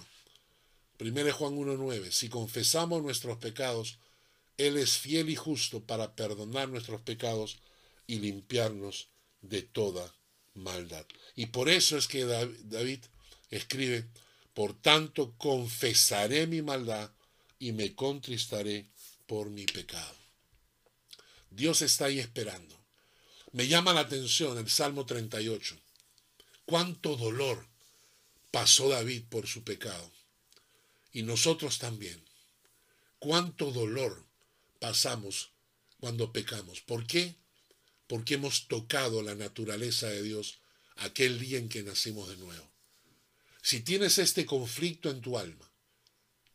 primera 0.97 1.25
de 1.25 1.31
Juan 1.31 1.55
1.9, 1.55 2.11
si 2.11 2.29
confesamos 2.29 3.01
nuestros 3.01 3.39
pecados, 3.39 3.97
Él 4.57 4.77
es 4.77 4.97
fiel 4.97 5.29
y 5.29 5.35
justo 5.35 5.83
para 5.83 6.15
perdonar 6.15 6.69
nuestros 6.69 7.01
pecados 7.01 7.57
y 8.07 8.19
limpiarnos 8.19 9.09
de 9.41 9.61
toda 9.61 10.15
maldad. 10.53 11.05
Y 11.35 11.47
por 11.47 11.69
eso 11.69 11.97
es 11.97 12.07
que 12.07 12.25
David 12.25 12.99
escribe, 13.49 14.05
por 14.53 14.73
tanto, 14.73 15.35
confesaré 15.37 16.47
mi 16.47 16.61
maldad 16.61 17.11
y 17.59 17.73
me 17.73 17.93
contristaré 17.93 18.87
por 19.25 19.49
mi 19.49 19.65
pecado. 19.65 20.15
Dios 21.49 21.81
está 21.81 22.05
ahí 22.05 22.19
esperando. 22.19 22.75
Me 23.51 23.67
llama 23.67 23.93
la 23.93 24.01
atención 24.01 24.57
el 24.57 24.69
Salmo 24.69 25.05
38. 25.05 25.77
Cuánto 26.65 27.15
dolor 27.15 27.65
pasó 28.51 28.89
David 28.89 29.23
por 29.29 29.47
su 29.47 29.63
pecado. 29.63 30.11
Y 31.13 31.23
nosotros 31.23 31.79
también. 31.79 32.21
Cuánto 33.19 33.71
dolor 33.71 34.24
pasamos 34.87 35.49
cuando 35.99 36.31
pecamos. 36.31 36.81
¿Por 36.81 37.07
qué? 37.07 37.35
Porque 38.07 38.35
hemos 38.35 38.67
tocado 38.67 39.21
la 39.21 39.35
naturaleza 39.35 40.07
de 40.07 40.21
Dios 40.21 40.59
aquel 40.97 41.39
día 41.39 41.57
en 41.57 41.69
que 41.69 41.83
nacimos 41.83 42.29
de 42.29 42.37
nuevo 42.37 42.75
si 43.65 43.79
tienes 43.79 44.19
este 44.19 44.45
conflicto 44.45 45.09
en 45.09 45.21
tu 45.21 45.39
alma, 45.39 45.67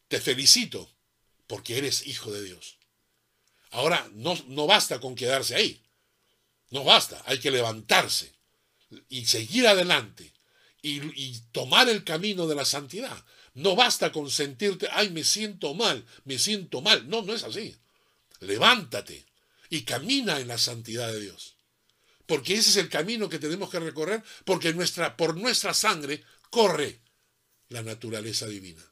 te 0.07 0.20
felicito 0.20 0.89
porque 1.49 1.76
eres 1.76 2.07
hijo 2.07 2.31
de 2.31 2.45
Dios. 2.45 2.76
Ahora, 3.72 4.09
no, 4.14 4.39
no 4.47 4.68
basta 4.68 5.01
con 5.01 5.16
quedarse 5.16 5.57
ahí. 5.57 5.83
No 6.70 6.85
basta, 6.85 7.20
hay 7.26 7.41
que 7.41 7.51
levantarse 7.51 8.33
y 9.09 9.26
seguir 9.26 9.66
adelante 9.66 10.33
y, 10.83 11.01
y, 11.20 11.41
tomar 11.51 11.89
el 11.89 12.05
camino 12.05 12.47
de 12.47 12.55
la 12.55 12.64
santidad. 12.64 13.24
No 13.55 13.74
basta 13.74 14.12
con 14.12 14.31
sentirte, 14.31 14.87
ay, 14.93 15.11
me 15.11 15.24
siento 15.24 15.74
mal, 15.74 16.07
me 16.24 16.39
siento 16.39 16.81
mal. 16.81 17.09
No, 17.09 17.22
no 17.22 17.35
es 17.35 17.43
así. 17.43 17.76
Levántate 18.41 19.26
y 19.68 19.82
camina 19.82 20.41
en 20.41 20.49
la 20.49 20.59
santidad 20.59 21.12
de 21.12 21.20
Dios. 21.20 21.57
Porque 22.26 22.55
ese 22.55 22.70
es 22.70 22.76
el 22.76 22.88
camino 22.88 23.28
que 23.28 23.38
tenemos 23.38 23.70
que 23.70 23.80
recorrer, 23.80 24.22
porque 24.45 24.72
nuestra, 24.72 25.16
por 25.16 25.36
nuestra 25.36 25.74
sangre 25.74 26.24
corre 26.49 27.01
la 27.68 27.82
naturaleza 27.82 28.47
divina. 28.47 28.84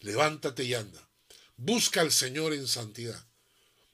Levántate 0.00 0.64
y 0.64 0.74
anda. 0.74 1.08
Busca 1.56 2.00
al 2.00 2.12
Señor 2.12 2.52
en 2.54 2.66
santidad. 2.66 3.24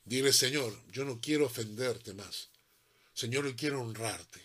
Dile, 0.05 0.33
Señor, 0.33 0.75
yo 0.91 1.05
no 1.05 1.21
quiero 1.21 1.47
ofenderte 1.47 2.15
más. 2.15 2.49
Señor, 3.15 3.47
yo 3.47 3.57
quiero 3.57 3.83
honrarte. 3.83 4.41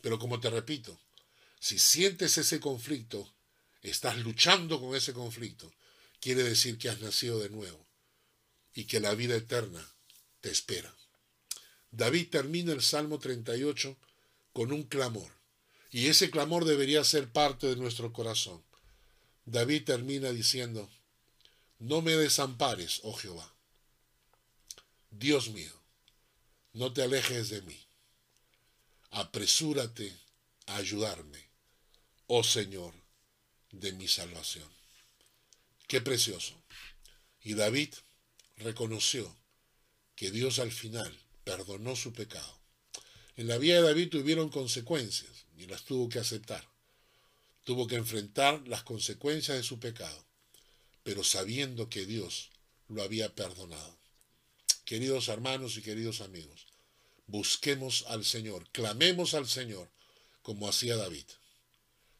Pero 0.00 0.18
como 0.18 0.40
te 0.40 0.50
repito, 0.50 1.00
si 1.60 1.78
sientes 1.78 2.36
ese 2.36 2.60
conflicto, 2.60 3.32
estás 3.80 4.18
luchando 4.18 4.80
con 4.80 4.94
ese 4.94 5.12
conflicto, 5.12 5.72
quiere 6.20 6.42
decir 6.42 6.78
que 6.78 6.88
has 6.88 7.00
nacido 7.00 7.38
de 7.38 7.50
nuevo 7.50 7.85
y 8.76 8.84
que 8.84 9.00
la 9.00 9.14
vida 9.14 9.34
eterna 9.34 9.84
te 10.42 10.50
espera. 10.50 10.94
David 11.90 12.28
termina 12.30 12.72
el 12.72 12.82
Salmo 12.82 13.18
38 13.18 13.96
con 14.52 14.70
un 14.70 14.82
clamor. 14.84 15.32
Y 15.90 16.08
ese 16.08 16.30
clamor 16.30 16.66
debería 16.66 17.02
ser 17.02 17.32
parte 17.32 17.68
de 17.68 17.76
nuestro 17.76 18.12
corazón. 18.12 18.62
David 19.46 19.84
termina 19.84 20.30
diciendo, 20.30 20.90
no 21.78 22.02
me 22.02 22.12
desampares, 22.16 23.00
oh 23.02 23.14
Jehová. 23.14 23.54
Dios 25.10 25.48
mío, 25.48 25.72
no 26.74 26.92
te 26.92 27.02
alejes 27.02 27.48
de 27.48 27.62
mí. 27.62 27.80
Apresúrate 29.10 30.14
a 30.66 30.76
ayudarme, 30.76 31.48
oh 32.26 32.44
Señor, 32.44 32.92
de 33.70 33.92
mi 33.92 34.06
salvación. 34.06 34.68
Qué 35.86 36.02
precioso. 36.02 36.62
Y 37.40 37.54
David 37.54 37.94
reconoció 38.56 39.34
que 40.14 40.30
Dios 40.30 40.58
al 40.58 40.72
final 40.72 41.16
perdonó 41.44 41.94
su 41.96 42.12
pecado. 42.12 42.60
En 43.36 43.48
la 43.48 43.58
vida 43.58 43.76
de 43.76 43.82
David 43.82 44.08
tuvieron 44.10 44.48
consecuencias 44.48 45.46
y 45.56 45.66
las 45.66 45.84
tuvo 45.84 46.08
que 46.08 46.18
aceptar. 46.18 46.66
Tuvo 47.64 47.86
que 47.86 47.96
enfrentar 47.96 48.66
las 48.66 48.82
consecuencias 48.82 49.56
de 49.56 49.62
su 49.62 49.78
pecado, 49.78 50.24
pero 51.02 51.22
sabiendo 51.22 51.88
que 51.88 52.06
Dios 52.06 52.50
lo 52.88 53.02
había 53.02 53.34
perdonado. 53.34 53.98
Queridos 54.84 55.28
hermanos 55.28 55.76
y 55.76 55.82
queridos 55.82 56.20
amigos, 56.20 56.66
busquemos 57.26 58.04
al 58.08 58.24
Señor, 58.24 58.70
clamemos 58.70 59.34
al 59.34 59.48
Señor 59.48 59.90
como 60.42 60.68
hacía 60.68 60.96
David. 60.96 61.26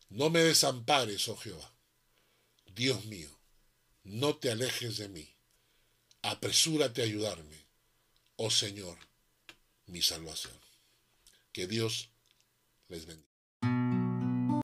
No 0.08 0.30
me 0.30 0.40
desampares, 0.40 1.28
oh 1.28 1.36
Jehová. 1.36 1.72
Dios 2.74 3.04
mío, 3.06 3.30
no 4.02 4.36
te 4.36 4.50
alejes 4.50 4.98
de 4.98 5.08
mí. 5.08 5.35
Apresúrate 6.26 7.02
a 7.02 7.04
ayudarme, 7.04 7.56
oh 8.34 8.50
Señor, 8.50 8.98
mi 9.86 10.02
salvación. 10.02 10.58
Que 11.52 11.68
Dios 11.68 12.10
les 12.88 13.06
bendiga. 13.06 13.35